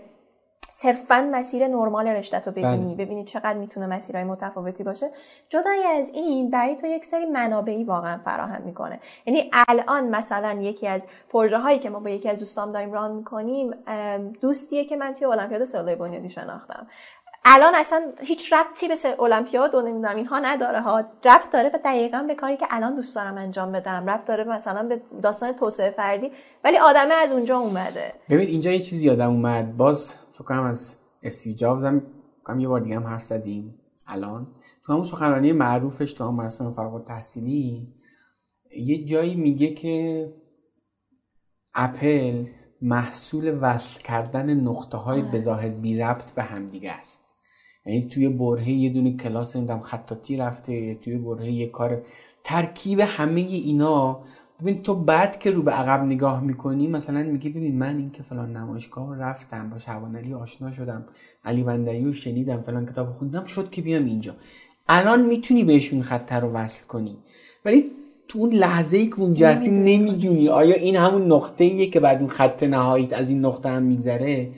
[0.80, 2.96] صرفا مسیر نرمال رشته رو ببینی.
[2.96, 3.06] بله.
[3.06, 5.12] ببینی چقدر می‌تونه مسیرهای متفاوتی باشه.
[5.50, 9.00] جدای از این برای تو یک سری منابعی واقعا فراهم می‌کنه.
[9.26, 13.12] یعنی الان مثلا یکی از پروژه هایی که ما با یکی از دوستام داریم ران
[13.12, 13.72] می‌کنیم
[14.42, 16.88] دوستیه که من توی المپیاد سلول بنیادی شناختم.
[17.50, 21.00] الان اصلا هیچ ربطی به المپیاد و نمی‌دونم اینها نداره ها.
[21.00, 24.10] ربط داره به دقیقا به کاری که الان دوست دارم انجام بدم.
[24.10, 26.32] ربط داره مثلا به داستان توسعه فردی.
[26.64, 28.12] ولی آدمه از اونجا اومده.
[28.30, 29.78] ببین اینجا یه چیزی یادم اومد.
[29.78, 32.02] باز فکر کنم از استیو جابز هم
[32.60, 34.48] یه بار دیگه هم حرف زدیم الان.
[34.86, 37.94] تو همون سخنرانی معروفش تو هم مراسم فارغ تحصیلی
[38.78, 40.28] یه جایی میگه که
[41.74, 42.46] اپل
[42.82, 45.32] محصول وصل کردن نقطه های آره.
[45.32, 47.27] بظاهر بی ربط به همدیگه است.
[47.88, 52.02] یعنی توی برهه یه دونه کلاس نمی‌دونم خطاطی رفته توی برهه یه کار.
[52.44, 54.20] ترکیب همه اینا
[54.62, 58.24] ببین تو بعد که رو به عقب نگاه می‌کنی مثلا میگی ببین من این که
[58.24, 61.06] فلان نمایشگاه رفتم با شعبان علی آشنا شدم
[61.46, 64.36] علی بندری رو شنیدم فلان کتاب خوندم شد که بیام اینجا.
[64.90, 67.18] الان می‌تونی بهشون خطر رو وصل کنی.
[67.66, 67.92] ولی
[68.28, 72.20] تو اون لحظه ای که اونجا هستی نمی‌دونی آیا این همون نقطه ایه که بعد
[72.20, 74.50] اون خط نهاییت از این نقطه هم میگذره؟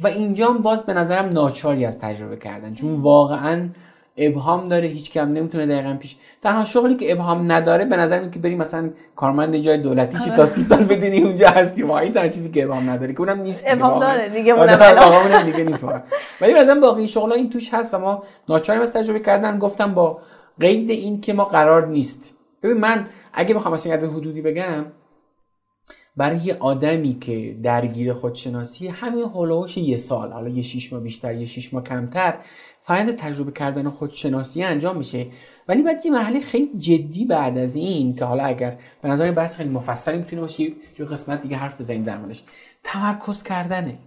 [0.00, 2.74] و اینجا باز به نظرم ناچاری از تجربه کردن.
[2.74, 3.68] چون واقعا
[4.16, 8.38] ابهام داره هیچ کم نمی‌تونه دقیقا پیش تنها شغلی که ابهام نداره به نظر که
[8.38, 11.82] بری مثلا کارمند جای دولتی شی تا سی سال بدونی اونجا هستی.
[11.82, 15.64] و این تنها چیزی که ابهام نداره که اونم نیست ابهام داره دیگه اونم دیگه
[15.64, 16.00] نیست واقعا.
[16.40, 19.58] ولی مثلا باقی شغلا این توش هست و ما ناچاریم از تجربه کردن.
[19.58, 20.20] گفتم با
[20.60, 22.34] قید این که ما قرار نیست.
[22.62, 24.84] ببین من اگه بخوام مثلا حدودی بگم
[26.16, 31.34] برای یه آدمی که درگیر خودشناسی همین هولوش یه سال حالا یه شیش ماه بیشتر
[31.34, 32.38] یه شیش ماه کمتر
[32.82, 35.26] فرآیند تجربه کردن خودشناسی انجام میشه.
[35.68, 39.56] ولی بعد یه مرحله خیلی جدی بعد از این که حالا اگر به نظر بحث
[39.56, 40.62] خیلی مفصلی می‌تونه باشه
[40.98, 42.44] یه قسمت دیگه حرف بزنیم در موردش.
[42.84, 43.98] تمرکز کردنه.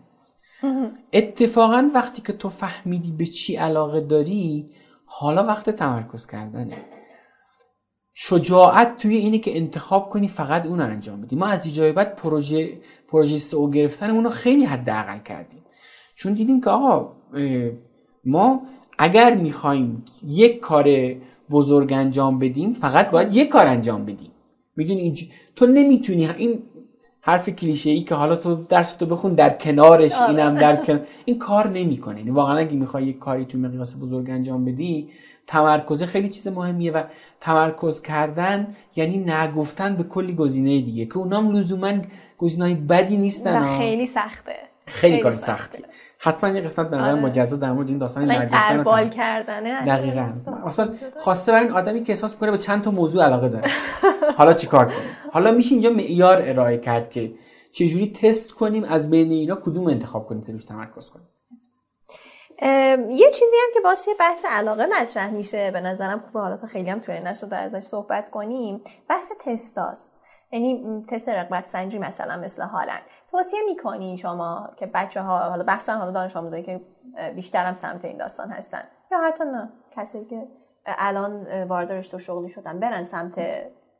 [1.14, 4.70] اتفاقا وقتی که تو فهمیدی به چی علاقه داری
[5.06, 6.78] حالا وقت تمرکز کردنه.
[8.22, 11.36] شجاعت توی اینه که انتخاب کنی فقط اون انجام بدی.
[11.36, 15.62] ما از جای بعد پروژه پروژه سئو گرفتن اونو خیلی حداقل کردیم.
[16.16, 17.12] چون دیدیم که آقا
[18.26, 18.62] ما
[18.98, 20.86] اگر می‌خوایم یک کار
[21.52, 24.32] بزرگ انجام بدیم فقط باید یک کار انجام بدیم.
[24.76, 25.28] می‌دونی اینج...
[25.56, 26.64] تو نمی‌تونی این
[27.22, 30.30] حرف کلیشه ای که حالا تو درس تو بخون در کنارش آره.
[30.30, 31.00] اینم در کن...
[31.26, 32.18] این کار نمی‌کنه.
[32.18, 35.10] یعنی واقعا اگه می‌خوای یک کاری تو مقیاس بزرگ انجام بدی
[35.50, 37.04] تمرکز خیلی چیز مهمیه و
[37.40, 41.94] تمرکز کردن یعنی نگفتن به کلی گزینه دیگه که اونام لزوما
[42.38, 44.56] گزینه‌های بدی نیستن و خیلی سخته.
[44.86, 45.84] خیلی, کار سختی
[46.20, 47.22] حتما یه قسمت به نظر آره.
[47.22, 50.32] مجزا در مورد این داستان نگفتن بال کردنه دقیقاً.
[50.64, 53.70] اصلا خواسته برای این آدمی که احساس می‌کنه به چند تا موضوع علاقه داره.
[54.38, 57.34] حالا چیکار کنیم؟ حالا میشه اینجا معیار ارائه کرد که
[57.72, 61.28] چجوری تست کنیم از بین اینا کدوم انتخاب کنیم که روش تمرکز کنیم.
[63.10, 65.72] یه چیزی هم که باشه بحث علاقه مطرح میشه.
[65.72, 66.40] به نظرم خوبه.
[66.40, 68.82] حالا تا خیلی هم توی نشده ازش صحبت کنیم.
[69.10, 70.14] بحث تستاست.
[70.52, 73.02] یعنی تست رقبت سنجی مثلا مثل هالند.
[73.32, 76.82] توصیه می‌کنی شما که بچه ها حالا بخشن حالا دانش آموزایی که
[77.36, 80.48] بیشتر هم سمت این داستان هستن یا حتی نه کسایی که
[80.86, 83.40] الان وارد رشته و شغلی شدن برن سمت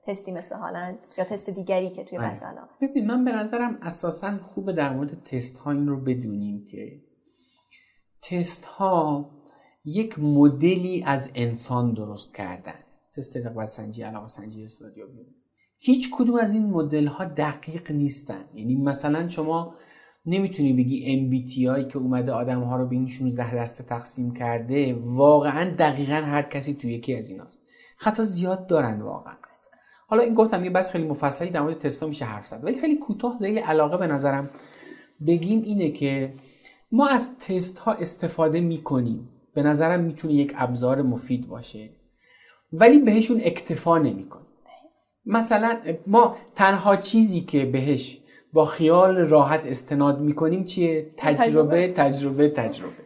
[0.08, 2.28] تستی مثل هالند یا تست دیگری که توی آره.
[2.28, 2.44] بحث
[2.82, 7.09] ببین من به نظرم اساسا خوب در مورد تست ها این رو بدونیم که
[8.22, 9.30] تست ها
[9.86, 12.80] یک مدلی از انسان درست کردن.
[13.16, 15.26] تست رقبت سنجی علاقه سنجی استادیابی
[15.78, 18.46] هیچ کدوم از این مدل ها دقیق نیستن.
[18.54, 19.76] یعنی مثلا شما
[20.26, 25.70] نمی‌تونی بگی MBTI که اومده آدم ها رو به این 16 دسته تقسیم کرده واقعا
[25.70, 27.60] دقیقا هر کسی توی یکی از ایناست.
[27.98, 29.34] خطا زیاد دارن واقعا.
[30.08, 32.64] حالا این گفتم یه بس خیلی مفصلی در مورد تستا میشه حرف زد.
[32.64, 34.50] ولی خیلی کوتاه زیل علاقه به نظرم
[35.28, 36.34] بگیم اینه که
[36.92, 39.30] ما از تست ها استفاده می‌کنیم.
[39.54, 41.90] به نظرم می‌تونه یک ابزار مفید باشه.
[42.74, 44.46] ولی بهشون اکتفا نمی‌کنیم.
[45.26, 45.78] مثلا
[46.08, 48.18] ما تنها چیزی که بهش
[48.54, 52.50] با خیال راحت استناد می‌کنیم چیه؟ تجربه تجربه.
[52.50, 53.04] تجربه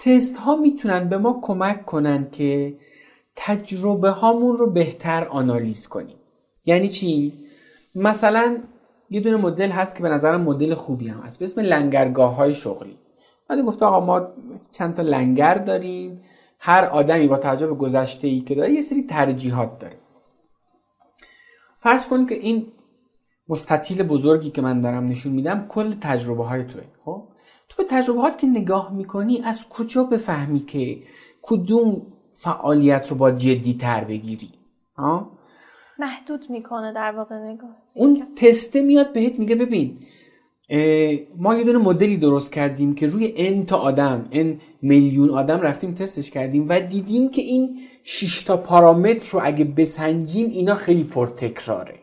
[0.00, 2.76] تست ها می‌تونن به ما کمک کنن که
[3.36, 6.16] تجربه هامون رو بهتر آنالیز کنیم.
[6.64, 7.32] یعنی چی؟
[7.94, 8.56] مثلا
[9.12, 11.38] یه دونه مدل هست که به نظرم مدل خوبی هم هست.
[11.38, 12.98] به اسم لنگرگاه های شغلی.
[13.50, 14.28] من گفته آقا ما
[14.70, 16.22] چند تا لنگر داریم.
[16.58, 19.96] هر آدمی با توجه به گذشته ای که داره یه سری ترجیحات داره.
[21.78, 22.66] فرض کن که این
[23.48, 27.28] مستطیل بزرگی که من دارم نشون میدم کل تجربه های توه خب؟
[27.68, 31.02] تو به تجربه که نگاه می‌کنی از کجا بفهمی که
[31.42, 34.50] کدوم فعالیت رو با جدی تر بگیری؟
[34.96, 35.30] ها؟
[36.02, 37.76] محدود می‌کنه در واقع نگاه.
[37.94, 39.98] اون تسته میاد بهت میگه ببین
[41.36, 45.94] ما یه دونه مدلی درست کردیم که روی ان تا آدم ان میلیون آدم رفتیم
[45.94, 51.94] تستش کردیم و دیدیم که این 6 تا پارامتر رو اگه بسنجیم اینا خیلی پرتکراره.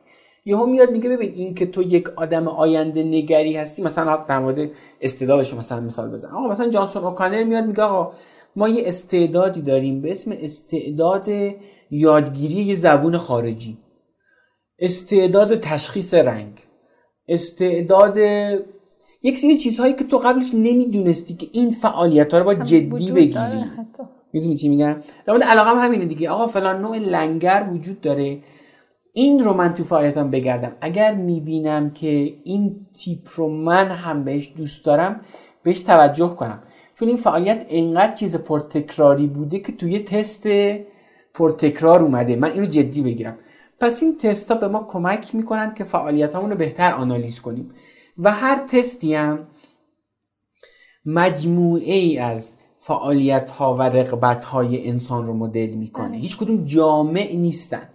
[0.45, 4.69] یهو میاد میگه ببین این که تو یک آدم آینده نگری هستی مثلا در مورد
[5.01, 6.29] استعدادش مثلا مثال بزن.
[6.29, 8.13] آقا مثلا جانسون اوکانر میاد میگه آقا
[8.55, 11.27] ما یه استعدادی داریم به اسم استعداد
[11.91, 13.77] یادگیری یه زبون خارجی.
[14.81, 16.53] استعداد تشخیص رنگ
[17.27, 18.17] استعداد
[19.23, 23.65] یک سری چیزهایی که تو قبلش نمی‌دونستی که این فعالیت ها رو با جدی بگیری.
[24.33, 26.29] می‌دونی چی میگم؟ در مورد علاقه همینه دیگه.
[26.29, 28.39] آقا فلان نوع لنگر وجود داره.
[29.13, 30.75] این رو من تو فعالیتم بگردم.
[30.81, 35.21] اگر می‌بینم که این تیپ رو من هم بهش دوست دارم
[35.63, 36.61] بهش توجه کنم.
[36.99, 40.47] چون این فعالیت انقدر چیز پرتکراری بوده که توی تست
[41.33, 42.35] پرتکرار اومده.
[42.35, 43.37] من اینو جدی بگیرم.
[43.79, 47.71] پس این تست ها به ما کمک می‌کنند که فعالیت رو بهتر آنالیز کنیم.
[48.17, 49.47] و هر تستی هم
[51.05, 56.17] مجموعه ای از فعالیت ها و رقبت های انسان رو مدل می‌کنه.
[56.17, 57.89] هیچ کدوم جامع نیستن.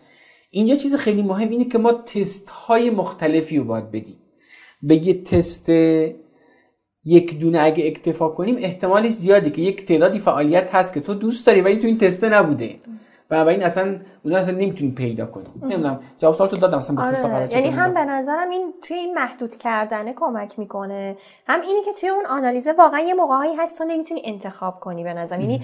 [0.50, 4.16] اینجا چیز خیلی مهم اینه که ما تست های مختلفی رو باید بدیم.
[4.82, 5.68] به یه تست
[7.04, 11.46] یک دونه اگه اکتفا کنیم احتمالش زیاده که یک تعدادی فعالیت هست که تو دوست
[11.46, 12.80] داری ولی تو این تسته نبوده.
[13.30, 15.44] این اصلا اون اصلا نمی‌تونی پیدا کنی.
[15.62, 17.48] نمی‌دونم جواب سوالتو دادم اصلا آره.
[17.52, 21.16] یعنی هم به نظرم این توی این محدود کردنه کمک می‌کنه.
[21.46, 25.14] هم اینی که توی اون آنالیزه واقعا یه موقعی هست تو نمی‌تونی انتخاب کنی به
[25.14, 25.40] نظرم.
[25.40, 25.62] یعنی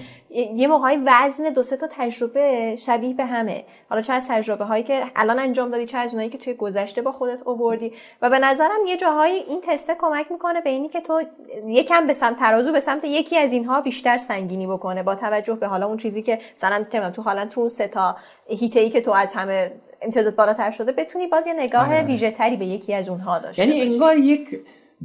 [0.55, 3.63] یه موقعی وزن دو سه تا تجربه شبیه به همه.
[3.89, 7.01] حالا چه از تجربه هایی که الان انجام دادی چه از اونایی که توی گذشته
[7.01, 11.01] با خودت آوردی و به نظرم یه جاهایی این تسته کمک می‌کنه به اینی که
[11.01, 11.21] تو
[11.67, 15.67] یکم به سمت ترازو به سمت یکی از اینها بیشتر سنگینی بکنه با توجه به
[15.67, 18.15] حالا اون چیزی که مثلا تو حالا تو سه تا
[18.47, 19.71] هیته ای که تو از همه
[20.01, 22.03] امتیازات بالاتر شده بتونی باز یه نگاه آره.
[22.03, 24.59] ویژه تری به یکی از اونها داشته یعنی انگار یک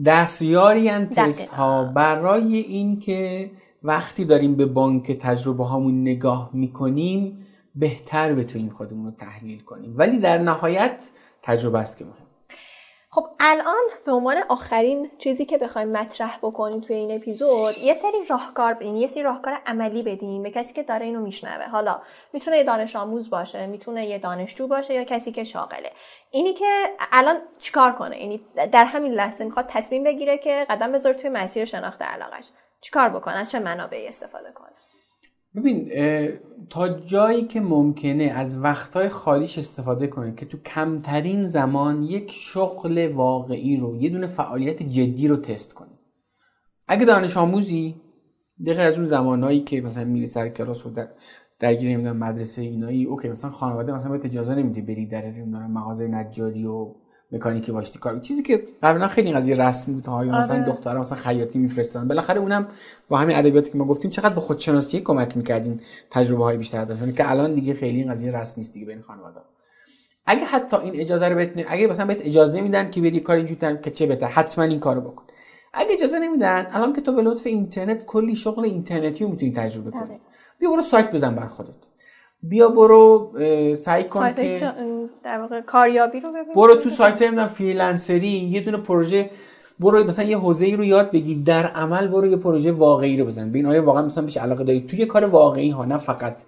[0.04, 3.50] دستیاری تست ها برای این که
[3.82, 9.94] وقتی داریم به بانک تجربه هامون نگاه می‌کنیم بهتر بتونیم خودمون رو تحلیل کنیم.
[9.96, 11.10] ولی در نهایت
[11.42, 12.25] تجربه است که مهم
[13.16, 18.24] خب الان به عنوان آخرین چیزی که بخوایم مطرح بکنیم توی این اپیزود یه سری
[18.28, 21.64] راهکار این یه سری راهکار عملی بدیم به کسی که داره اینو میشنوه.
[21.64, 22.02] حالا
[22.32, 25.92] می‌تونه یه دانش آموز باشه می‌تونه یه دانشجو باشه یا کسی که شاغله.
[26.30, 31.14] اینی که الان چیکار کنه؟ یعنی در همین لحظه می‌خواد تصمیم بگیره که قدم بذاره
[31.14, 32.50] توی مسیر شناخت علاقش.
[32.80, 34.72] چیکار بکنه؟ چه منابعی استفاده کنه؟
[35.56, 35.90] ببین
[36.70, 43.12] تا جایی که ممکنه از وقتهای خالیش استفاده کنه که تو کمترین زمان یک شغل
[43.12, 45.98] واقعی رو یه دونه فعالیت جدی رو تست کنه
[46.88, 47.94] اگه دانش آموزی
[48.66, 51.08] دقیقه از اون زمانهایی که مثلا میری سر کلاس و در
[51.58, 56.08] درگیر نمی‌دونم مدرسه اینایی اوکی مثلا خانواده مثلا بهت اجازه نمیده بری در نمی‌دونم مغازه
[56.08, 56.94] نجاری و
[57.32, 58.20] مکانیکی واشتی کار.
[58.20, 60.64] چیزی که قبلا خیلی قضیه رسم بود ها مثلا آره.
[60.64, 62.08] دخترها مثلا خیاطی میفرستن.
[62.08, 62.68] بالاخره اونم
[63.08, 67.12] با همین ادبیاتی که ما گفتیم چقدر به خودشناسی کمک می‌کردیم تجربه های بیشتر داشتن
[67.12, 69.40] که الان دیگه خیلی این قضیه رسم نیست دیگه بین خانواده
[70.26, 73.78] اگه حتی این اجازه رو بهت اگه مثلا بهت اجازه میدن که بری کار اینجوری
[73.82, 75.24] که چه بهتر حتما این کارو بکن.
[75.74, 79.90] اگه اجازه نمیدن الان که تو به لطف اینترنت کلی شغل اینترنتی رو می‌تونی تجربه
[79.90, 80.00] کنی.
[80.00, 80.20] آره.
[80.58, 81.74] بیا برو سایت بزن بر خودت.
[82.42, 83.32] بیا برو
[83.76, 84.72] سعی کن که
[85.24, 89.30] در واقع کاریابی رو ببین برو تو سایت نمی‌دونم freelancer ی یه دونه پروژه
[89.80, 93.24] برو مثلا یه حوزه ای رو یاد بگیر در عمل برو یه پروژه واقعی رو
[93.24, 93.48] بزن.
[93.50, 96.42] ببین آیا واقعا مثلا بهش علاقه داری؟ تو یه کار واقعی ها نه فقط.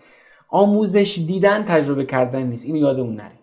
[0.48, 2.64] آموزش دیدن تجربه کردن نیست.
[2.64, 3.38] اینو یادمون نره.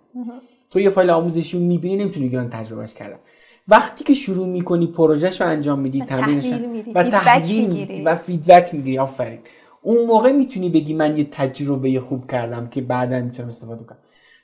[0.69, 3.19] تو یه فایل آموزشی رو می‌بینی نمی‌تونی بگی من تجربهش کردم.
[3.67, 6.51] وقتی که شروع می‌کنی پروژهش رو انجام میدی تمرینش
[6.95, 8.97] و تحلیل و feedback می‌گیری.
[8.99, 9.39] آفرین.
[9.85, 13.97] اون موقع می‌تونی بگی من یه تجربه خوب کردم که بعدا می‌تونم استفاده کنم.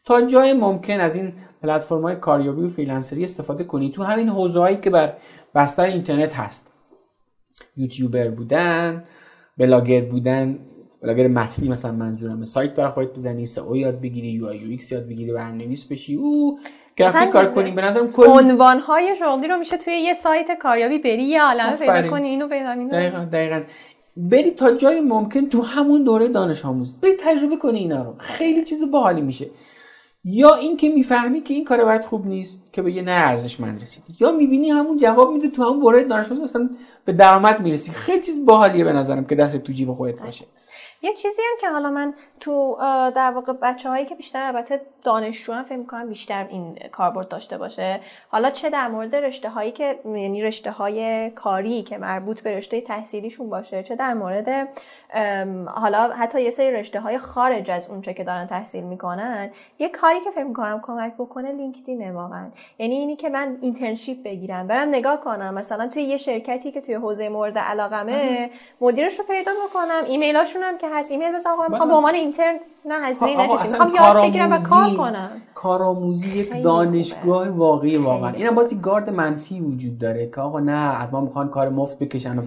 [0.05, 1.33] تا جای ممکن از این
[1.63, 3.89] پلتفرم های کاریابی و freelancer ی استفاده کنی.
[3.89, 5.13] تو همین حوزه هایی که بر
[5.55, 6.71] بستر اینترنت هست.
[7.77, 9.03] یوتیوبر بودن
[9.57, 10.59] بلاگر بودن
[11.01, 15.33] بلاگر متنی مثلا منظورم سایت برای خودت بزنی SEO یاد بگیری UI UX یاد بگیری
[15.33, 16.15] برنامه‌نویس بشی.
[16.15, 16.59] او
[16.95, 17.71] گرافیک کار کنی.
[17.71, 21.77] به نظرم کل عنوان های شغلی رو میشه توی یه سایت کاریابی بری یه عالمه
[21.77, 22.29] پیدا کنی.
[22.29, 23.61] اینو پیدا دقیقاً دقیقاً.
[24.17, 26.97] بری تا جای ممکن تو همون دوره دانش آموز.
[26.97, 28.15] بری تجربه کنی اینا رو.
[28.17, 29.49] خیلی چیز باحالی میشه.
[30.23, 34.15] یا اینکه می‌فهمی که این کار برات خوب نیست که به یه نه ارزشمند رسیدی.
[34.19, 36.69] یا می‌بینی همون جواب میده تو همون دوره دانش آموز مثلا
[37.05, 37.91] به درآمد می‌رسی.
[37.91, 40.45] خیلی چیز باحالیه به نظرم که دست تو جیب خودت باشه.
[41.03, 42.77] یه چیزی هم که حالا من تو
[43.15, 47.57] در واقع بچه هایی که بیشتر البته دانشجو هم فکر می‌کنم بیشتر این کاربرد داشته
[47.57, 47.99] باشه.
[48.29, 52.81] حالا چه در مورد رشته هایی که یعنی رشته های کاری که مربوط به رشته
[52.81, 54.69] تحصیلیشون باشه چه در مورد
[55.65, 59.49] حالا حتی یه سری رشته های خارج از اونچه که دارن تحصیل می‌کنن
[59.79, 62.47] یه کاری که فکر می‌کنم کمک بکنه لینکدینه واقعا.
[62.79, 65.53] یعنی اینی که من اینترنشیپ بگیرم برم نگاه کنم.
[65.53, 68.49] مثلا توی یه شرکتی که توی حوزه مورد علاقمه
[68.81, 70.01] مدیرش رو پیدا بکنم.
[70.07, 71.11] ایمیلاشون هم که هست.
[71.11, 75.41] ایمیل بزنم می‌خوام به عنوان اینترن نه هزینه نشه می‌خوام یاد بگیرم و کار کنم.
[75.53, 78.31] کارآموزی یک دانشگاه واقعی واقعا.
[78.31, 82.41] اینم بازی گارد منفی وجود داره که آقا نه ما می‌خوان کار مفت بکشن و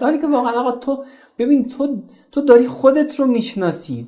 [0.00, 1.04] داری که واقعا آقا تو
[1.38, 2.02] ببین تو
[2.36, 4.06] تو داری خودت رو می‌شناسی.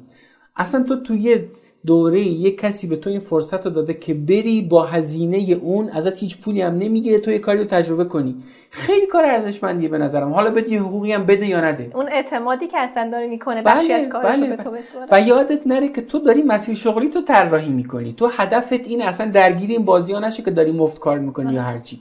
[0.56, 1.38] اصلا تو توی
[1.86, 6.18] دوره یک کسی به تو این فرصت رو داده که بری با هزینه اون ازت
[6.18, 8.36] هیچ پولی هم نمی‌گیره تو یه کاری رو تجربه کنی.
[8.70, 10.32] خیلی کار ارزشمندیه به نظرم.
[10.32, 11.90] حالا بدی حقوقی هم بده یا نده.
[11.94, 14.76] اون اعتمادی که اصلا داره می‌کنه بخشی بله، از کارش بله، به تو
[15.10, 18.12] و یادت نره که تو داری مسیر شغلی تو طراحی می‌کنی.
[18.12, 21.62] تو هدفت این اصلا درگیری این بازی ها نشه که داری مفت کار می‌کنی یا
[21.62, 22.00] هرچی.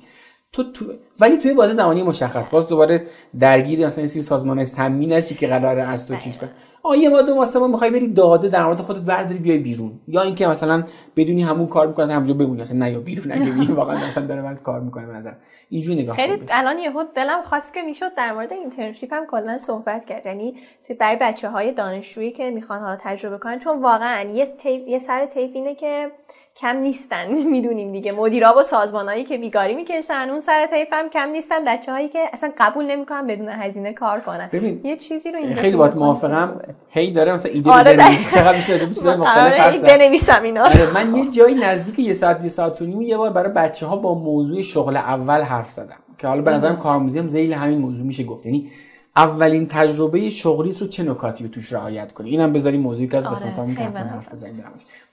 [0.52, 0.86] تو, تو
[1.20, 3.04] ولی توی بازه زمانی مشخص باز دوباره
[3.39, 6.50] درگیری مثلا این سری سازمان سمی نشی که قراره از تو چیز کنه
[6.84, 10.00] آ یه ما دو ما سه می‌خوای بری داده در مورد خودت برداری بیای بیرون.
[10.08, 10.84] یا اینکه مثلا
[11.16, 14.41] بدونی همون کار می‌کنه همونجا بمونی مثلا نه یا بیرون اگه ببینی واقعا مثلا داره
[14.41, 15.34] برات کار می‌کنه به نظر
[15.70, 20.06] اینجوری نگاه خیلی الان یهو دلم خواست که می‌شد در مورد اینترنشیپ هم کلا صحبت
[20.06, 20.26] کرد.
[20.26, 20.56] یعنی
[20.88, 24.56] توی برای بچه های دانشجویی که می‌خوان حالا تجربه کنن چون واقعا یه,
[24.88, 26.12] یه سر تیپ اینه که
[26.58, 27.32] کم نیستن.
[27.53, 28.12] می‌دونیم دیگه.
[28.12, 31.66] مدیرا و سازمانایی که بیگاری می‌کشن اون سر طیف هم کم نیستن.
[31.66, 34.49] بچه هایی که اصلا قبول نمی‌کنن بدون هزینه کار کنن.
[34.51, 36.62] ببین یه چیزی رو خیلی باهات موافقم.
[36.89, 37.95] هی داره مثلا ایده آره
[38.34, 40.64] چقدر بیشتر از چیزای مختلف حرف بنویسم اینا.
[40.64, 43.86] آره من یه جایی نزدیک یه ساعت یه ساعت و نیم یه بار برای بچه
[43.86, 45.97] ها با موضوع شغل اول حرف زدم.
[46.18, 48.45] که حالا به نظرم کارآموزی هم ذیل همین موضوع میشه گفت.
[48.45, 48.70] یعنی
[49.18, 53.28] اولین تجربه شغلیت رو چه نکاتی رو توش رعایت کنی؟ اینم بذاریم موضوعی که از
[53.28, 54.63] آره، قسمت که حتما حرف بزنیم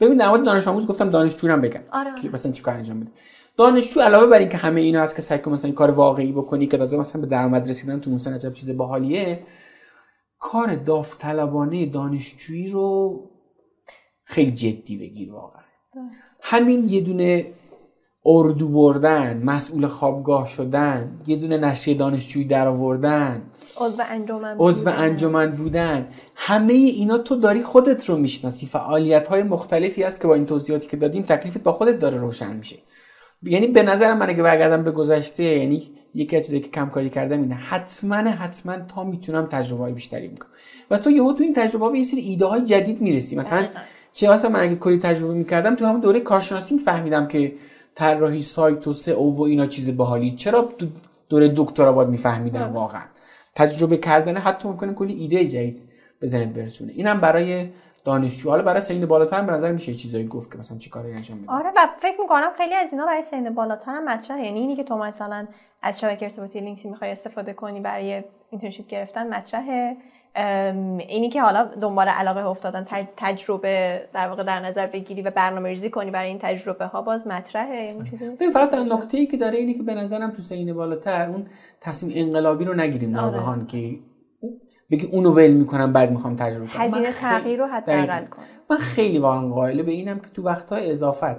[0.01, 2.15] ببین در مورد دانش آموز گفتم دانشجو هم بگن آره.
[2.23, 3.11] که مثلا چیکار انجام بده.
[3.57, 6.99] دانشجو علاوه بر اینکه همه اینا هست که سعی مثلا کار واقعی بکنی که لازم
[6.99, 9.41] مثلا به درآمد رسیدن تو مثلا عجب چیز باحالیه
[10.39, 13.21] کار داوطلبانه دانشجویی رو
[14.25, 15.63] خیلی جدی بگیر واقعا.
[16.41, 17.53] همین یه دونه
[18.27, 23.43] اردو بردن مسئول خوابگاه شدن یه دونه نشریه دانشجویی در آوردن
[23.77, 26.09] عضو انجمن عضو انجمن بودن.
[26.37, 28.67] همه اینا تو داری خودت رو می‌شناسی.
[28.67, 32.57] فعالیت های مختلفی هست که با این توضیحاتی که دادیم تکلیفت با خودت داره روشن
[32.57, 32.77] میشه.
[33.43, 37.11] یعنی به نظر من اگه برگردم به گذشته یعنی یکی از چیزایی که کم کاری
[37.11, 40.51] کردم اینه حتما حتما تا می‌تونم تجربه های بیشتری می‌کنم
[40.91, 43.37] و تو یهو تو این تجربه به یه سری ایده های جدید می‌رسی.
[43.37, 43.69] مثلا
[44.13, 47.53] چه واسه من اگه کلی تجربه می‌کردم تو همون دوره کارشناسی میفهمیدم که
[47.95, 50.31] طراحی سایت و سه او و اینا چیز باحالی.
[50.31, 50.69] چرا
[51.29, 53.03] دوره دکترا باید میفهمیدم واقعا؟
[53.55, 55.83] تجربه کردن حتی ممکنه کلی ایده جدید
[56.21, 56.93] به ذهنت برسونه.
[56.93, 57.69] اینم برای
[58.05, 58.51] دانشجو.
[58.51, 61.53] حالا برای سنین بالاتر به نظر میشه چیزایی گفت که مثلا چیکار انجام بده.
[61.53, 64.45] آره و فکر می‌کنم خیلی از اینا برای سنین بالاتر هم مطرحه.
[64.45, 65.47] یعنی اینی که تو مثلا
[65.83, 69.97] از شبکه ارتباطی LinkedIn ی می‌خوای استفاده کنی برای internship گرفتن مطرحه.
[70.37, 75.91] اینی که حالا دنبال علاقه افتادن تجربه در واقع در نظر بگیری و برنامه ریزی
[75.91, 77.75] کنی برای این تجربه ها باز مطرحه.
[77.75, 81.47] این چیزی فقط نکته ای که داره اینه که به نظرم تو سین بالاتر اون
[81.81, 83.25] تصمیم انقلابی رو نگیریم آره.
[83.25, 83.99] ناگهان که
[84.91, 86.83] بگی اونو ول می‌کنم بعد می‌خوام تجربه کنم.
[86.83, 88.45] هزینه تغییر رو حداقل کنم.
[88.71, 91.37] من خیلی واقعا قائل به اینم که تو وقتهای اضافت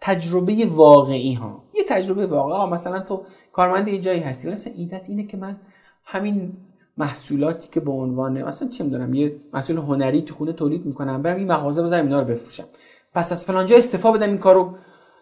[0.00, 5.22] تجربه واقعی ها یه تجربه واقعی مثلا تو کارمند یه جایی هستی مثلا ایدت اینه
[5.22, 5.56] که من
[6.04, 6.52] همین
[6.98, 11.36] محصولاتی که به عنوان مثلا چه می‌دونم یه محصول هنری تو خونه تولید می‌کنم برم
[11.36, 12.64] این مغازه بزنم اینا رو بفروشم.
[13.14, 14.74] پس از فلانجا استفاده بدم این کارو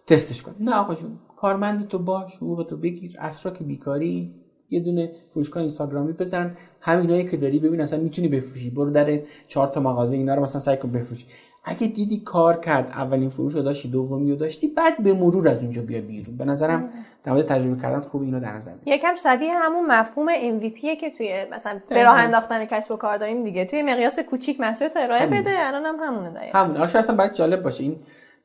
[0.06, 0.54] تستش کنم.
[0.60, 3.16] نه آقا جون کارمند تو باش حقوق تو بگیر
[3.58, 4.34] که بیکاری
[4.70, 6.56] یه دونه فروشگاه اینستاگرامی بزن.
[6.80, 8.70] همینایی که داری ببین اصلا می‌تونی بفروشی.
[8.70, 11.26] برو در چهار تا مغازه اینا رو مثلا سعی کن بفروشی.
[11.66, 15.62] اگه دیدی کار کرد اولین فروش رو داشتی دومی رو داشتی بعد به مرور از
[15.62, 16.36] اونجا بیا بیرون.
[16.36, 16.88] به نظرم
[17.22, 20.26] در مورد تجربه کردن خوب اینو در نظر یکم شبیه همون مفهوم
[20.60, 23.64] MVP که توی مثلا به راه انداختن کسب و کار داریم دیگه.
[23.64, 26.58] توی مقیاس کوچیک محصول تا ارائه بده الان هم همونه دقیقاً.
[26.58, 27.84] همون آره اصلا بعد جالب باشه.
[27.84, 27.96] این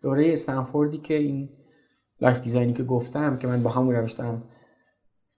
[0.03, 1.49] دوره استنفوردی که این
[2.21, 4.43] life design ی که گفتم که من با همون روش دارم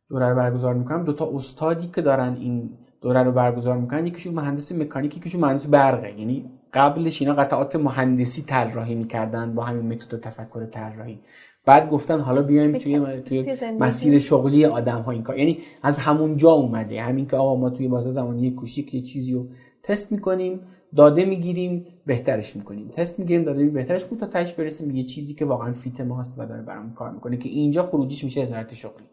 [0.10, 4.34] دوره رو برگزار می‌کنم دو تا استادی که دارن این دوره رو برگزار می‌کنن یکیشون
[4.34, 10.20] مهندس مکانیک یکیشون مهندس برقه یعنی قبلش اینا قطعات مهندسی طراحی می‌کردن با همین متد
[10.20, 11.20] تفکر طراحی.
[11.66, 15.38] بعد گفتن حالا بیایم توی, توی مسیر شغلی آدم ها این کار.
[15.38, 17.02] یعنی از همون جا اومده.
[17.02, 19.48] همین که آقا ما توی بازه زمانی کوچیک یه چیزی رو
[19.84, 20.60] تست می‌کنیم
[20.96, 22.90] داده می‌گیریم بهترش می‌کنیم.
[22.90, 26.46] تست می‌گیریم داده بهترش می‌کنیم تا تاش برسیم یه چیزی که واقعا فیت ماست و
[26.46, 29.06] داره برامون کار می‌کنه که اینجا خروجیش میشه وزارت شغلی.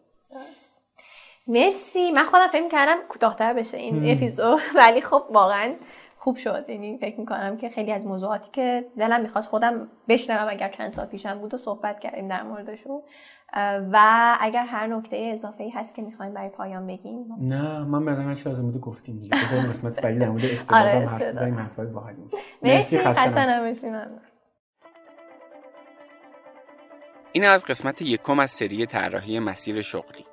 [1.47, 2.11] مرسی.
[2.11, 4.59] من خودم فکر کردم کوتاهتر بشه این اپیزود.
[4.79, 5.73] ولی خب واقعا
[6.19, 6.65] خوب شد.
[6.67, 11.05] یعنی فکر می‌کنم که خیلی از موضوعاتی که دلم می‌خواست خودم بشنوم اگر چند سال
[11.05, 13.01] پیشم بود و صحبت کردیم در موردشون.
[13.91, 18.11] و اگر هر نکته اضافه ای هست که می‌خوایم برای پایان بگیم؟ نه من به
[18.11, 19.37] نظرم از مورد گفتیم دیگه.
[19.43, 20.43] بذاریم قسمت بعدی در مورد
[20.73, 22.23] آره، حرف بزنیم حرفای باحالی
[22.63, 24.09] مرسی خسته
[27.31, 30.25] این از قسمت یکم از سری طراحی مسیر شغلی.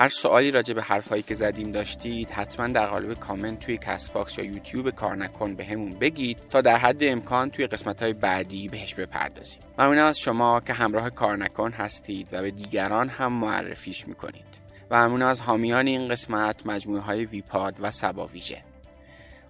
[0.00, 4.44] هر سوالی راجع به حرفهایی که زدیم داشتید حتما در قالب کامنت توی Castbox یا
[4.44, 8.94] یوتیوب کار نکن به همون بگید تا در حد امکان توی قسمت های بعدی بهش
[8.94, 9.60] بپردازیم.
[9.78, 14.44] ممنونم از شما که همراه کار نکن هستید و به دیگران هم معرفیش می‌کنید.
[14.90, 18.62] و ممنون از حامیان این قسمت مجموعه های ویپاد و سبا ویژن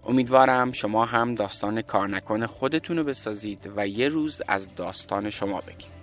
[0.06, 5.60] امیدوارم شما هم داستان کار نکن خودتون رو بسازید و یه روز از داستان شما
[5.60, 5.97] بگید